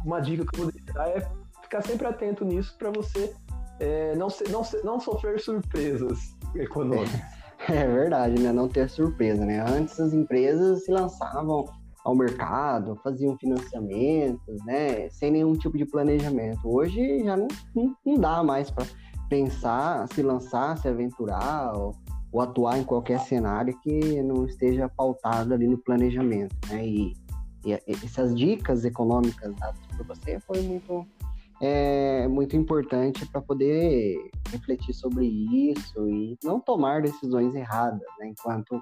uma 0.06 0.22
dica 0.22 0.46
que 0.46 0.60
eu 0.60 0.64
vou 0.64 0.72
deixar 0.72 1.10
é 1.10 1.30
ficar 1.62 1.82
sempre 1.82 2.08
atento 2.08 2.46
nisso 2.46 2.76
para 2.78 2.90
você 2.90 3.34
é, 3.80 4.16
não, 4.16 4.30
ser, 4.30 4.50
não, 4.50 4.64
ser, 4.64 4.84
não 4.84 5.00
sofrer 5.00 5.40
surpresas 5.40 6.20
econômicas. 6.56 7.20
É 7.70 7.88
verdade, 7.88 8.42
né? 8.42 8.52
Não 8.52 8.68
ter 8.68 8.90
surpresa, 8.90 9.46
né? 9.46 9.62
Antes 9.62 9.98
as 9.98 10.12
empresas 10.12 10.84
se 10.84 10.92
lançavam 10.92 11.64
ao 12.04 12.16
mercado, 12.16 13.00
faziam 13.04 13.38
financiamentos, 13.38 14.64
né? 14.66 15.10
Sem 15.10 15.32
nenhum 15.32 15.54
tipo 15.54 15.78
de 15.78 15.86
planejamento. 15.86 16.60
Hoje 16.66 17.24
já 17.24 17.38
não, 17.38 17.48
não, 17.76 17.96
não 18.06 18.16
dá 18.16 18.44
mais 18.44 18.70
para 18.70 18.86
pensar, 19.30 20.08
se 20.14 20.22
lançar, 20.22 20.78
se 20.78 20.88
aventurar 20.88 21.74
ou, 21.76 21.96
ou, 22.32 22.42
atuar 22.42 22.78
em 22.78 22.84
qualquer 22.84 23.20
cenário 23.22 23.78
que 23.82 24.22
não 24.22 24.46
esteja 24.46 24.90
pautado 24.90 25.54
ali 25.54 25.68
no 25.68 25.78
planejamento, 25.78 26.56
né? 26.70 26.86
E 26.86 27.14
e 27.66 27.74
essas 27.88 28.36
dicas 28.36 28.84
econômicas 28.84 29.56
dadas 29.56 29.80
por 29.88 30.06
você 30.06 30.40
foi 30.42 30.62
muito, 30.62 31.08
é, 31.62 32.28
muito 32.28 32.58
importante 32.58 33.26
para 33.26 33.42
poder 33.42 34.18
refletir 34.52 34.94
sobre 34.94 35.26
isso 35.26 36.10
e 36.10 36.38
não 36.44 36.60
tomar 36.60 37.02
decisões 37.02 37.56
erradas, 37.56 38.02
né, 38.20 38.28
enquanto 38.28 38.82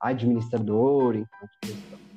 administrador, 0.00 1.16
enquanto. 1.16 2.07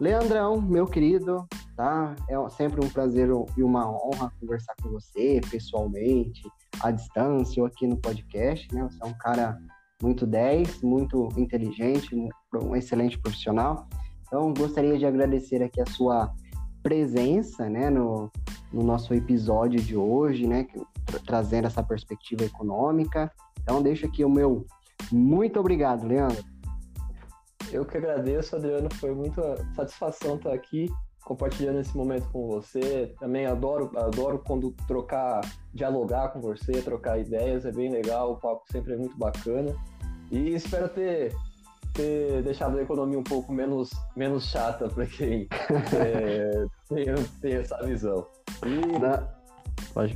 Leandrão, 0.00 0.60
meu 0.60 0.86
querido, 0.86 1.46
tá? 1.76 2.14
É 2.28 2.36
sempre 2.50 2.84
um 2.84 2.88
prazer 2.88 3.28
e 3.56 3.62
uma 3.62 3.88
honra 3.88 4.30
conversar 4.40 4.74
com 4.82 4.90
você 4.90 5.40
pessoalmente, 5.50 6.42
à 6.80 6.90
distância 6.90 7.62
ou 7.62 7.66
aqui 7.66 7.86
no 7.86 7.96
podcast, 7.96 8.72
né? 8.74 8.82
Você 8.82 9.02
é 9.02 9.06
um 9.06 9.16
cara 9.18 9.58
muito 10.02 10.26
10, 10.26 10.82
muito 10.82 11.28
inteligente, 11.36 12.14
um 12.54 12.76
excelente 12.76 13.18
profissional. 13.18 13.88
Então, 14.26 14.52
gostaria 14.52 14.98
de 14.98 15.06
agradecer 15.06 15.62
aqui 15.62 15.80
a 15.80 15.86
sua 15.86 16.30
presença, 16.82 17.68
né, 17.68 17.88
no, 17.88 18.30
no 18.72 18.82
nosso 18.82 19.14
episódio 19.14 19.80
de 19.80 19.96
hoje, 19.96 20.46
né, 20.46 20.66
tra 21.04 21.18
trazendo 21.20 21.66
essa 21.66 21.82
perspectiva 21.82 22.44
econômica. 22.44 23.32
Então, 23.62 23.82
deixo 23.82 24.06
aqui 24.06 24.24
o 24.24 24.30
meu 24.30 24.66
muito 25.12 25.60
obrigado, 25.60 26.06
Leandro. 26.06 26.42
Eu 27.72 27.84
que 27.84 27.96
agradeço, 27.96 28.56
Adriano. 28.56 28.88
Foi 28.94 29.14
muita 29.14 29.56
satisfação 29.74 30.36
estar 30.36 30.52
aqui 30.52 30.88
compartilhando 31.26 31.80
esse 31.80 31.96
momento 31.96 32.28
com 32.30 32.46
você. 32.46 33.12
Também 33.18 33.46
adoro, 33.46 33.90
adoro 33.96 34.38
quando 34.46 34.70
trocar, 34.86 35.40
dialogar 35.74 36.28
com 36.28 36.40
você, 36.40 36.80
trocar 36.80 37.18
ideias, 37.18 37.66
é 37.66 37.72
bem 37.72 37.90
legal. 37.90 38.32
O 38.32 38.36
papo 38.36 38.62
sempre 38.70 38.94
é 38.94 38.96
muito 38.96 39.18
bacana. 39.18 39.74
E 40.30 40.54
espero 40.54 40.88
ter, 40.88 41.34
ter 41.92 42.42
deixado 42.42 42.78
a 42.78 42.82
economia 42.82 43.18
um 43.18 43.24
pouco 43.24 43.52
menos, 43.52 43.90
menos 44.14 44.46
chata 44.46 44.88
para 44.88 45.04
quem 45.06 45.48
é, 45.98 46.66
tem, 46.88 47.06
tem, 47.40 47.54
essa 47.54 47.76
visão. 47.84 48.26
E 48.64 48.98
na... 48.98 49.28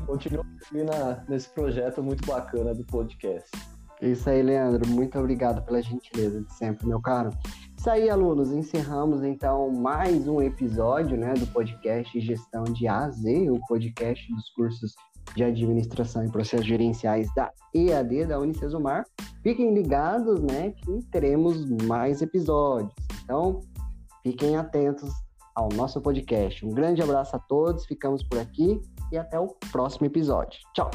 continua 0.07 0.47
na, 0.73 1.25
nesse 1.29 1.49
projeto 1.49 2.03
muito 2.03 2.25
bacana 2.25 2.73
do 2.73 2.85
podcast. 2.85 3.51
Isso 4.03 4.31
aí, 4.31 4.43
Leandro. 4.43 4.89
Muito 4.89 5.19
obrigado 5.19 5.63
pela 5.63 5.83
gentileza 5.83 6.41
de 6.41 6.53
sempre, 6.55 6.87
meu 6.87 7.01
caro. 7.01 7.31
Isso 7.77 7.91
aí, 7.91 8.09
alunos. 8.09 8.51
Encerramos 8.51 9.23
então 9.23 9.71
mais 9.71 10.27
um 10.27 10.41
episódio 10.41 11.17
né, 11.17 11.35
do 11.35 11.47
podcast 11.49 12.19
Gestão 12.19 12.65
de 12.65 12.89
A 12.89 13.05
a 13.05 13.11
Z, 13.11 13.51
o 13.51 13.61
podcast 13.67 14.33
dos 14.35 14.51
cursos 14.51 14.95
de 15.37 15.45
Administração 15.45 16.25
e 16.25 16.31
Processos 16.31 16.67
Gerenciais 16.67 17.33
da 17.35 17.53
EAD 17.75 18.27
da 18.27 18.39
Unicesumar. 18.39 19.05
Fiquem 19.43 19.75
ligados, 19.75 20.41
né, 20.41 20.73
que 20.73 21.05
teremos 21.11 21.65
mais 21.85 22.23
episódios. 22.23 22.95
Então, 23.25 23.61
fiquem 24.23 24.57
atentos 24.57 25.11
ao 25.55 25.69
nosso 25.75 26.01
podcast. 26.01 26.65
Um 26.65 26.71
grande 26.71 27.03
abraço 27.03 27.37
a 27.37 27.39
todos, 27.39 27.85
ficamos 27.85 28.23
por 28.23 28.39
aqui 28.39 28.81
e 29.13 29.19
até 29.19 29.39
o 29.39 29.49
próximo 29.71 30.07
episódio. 30.07 30.59
Tchau! 30.75 30.91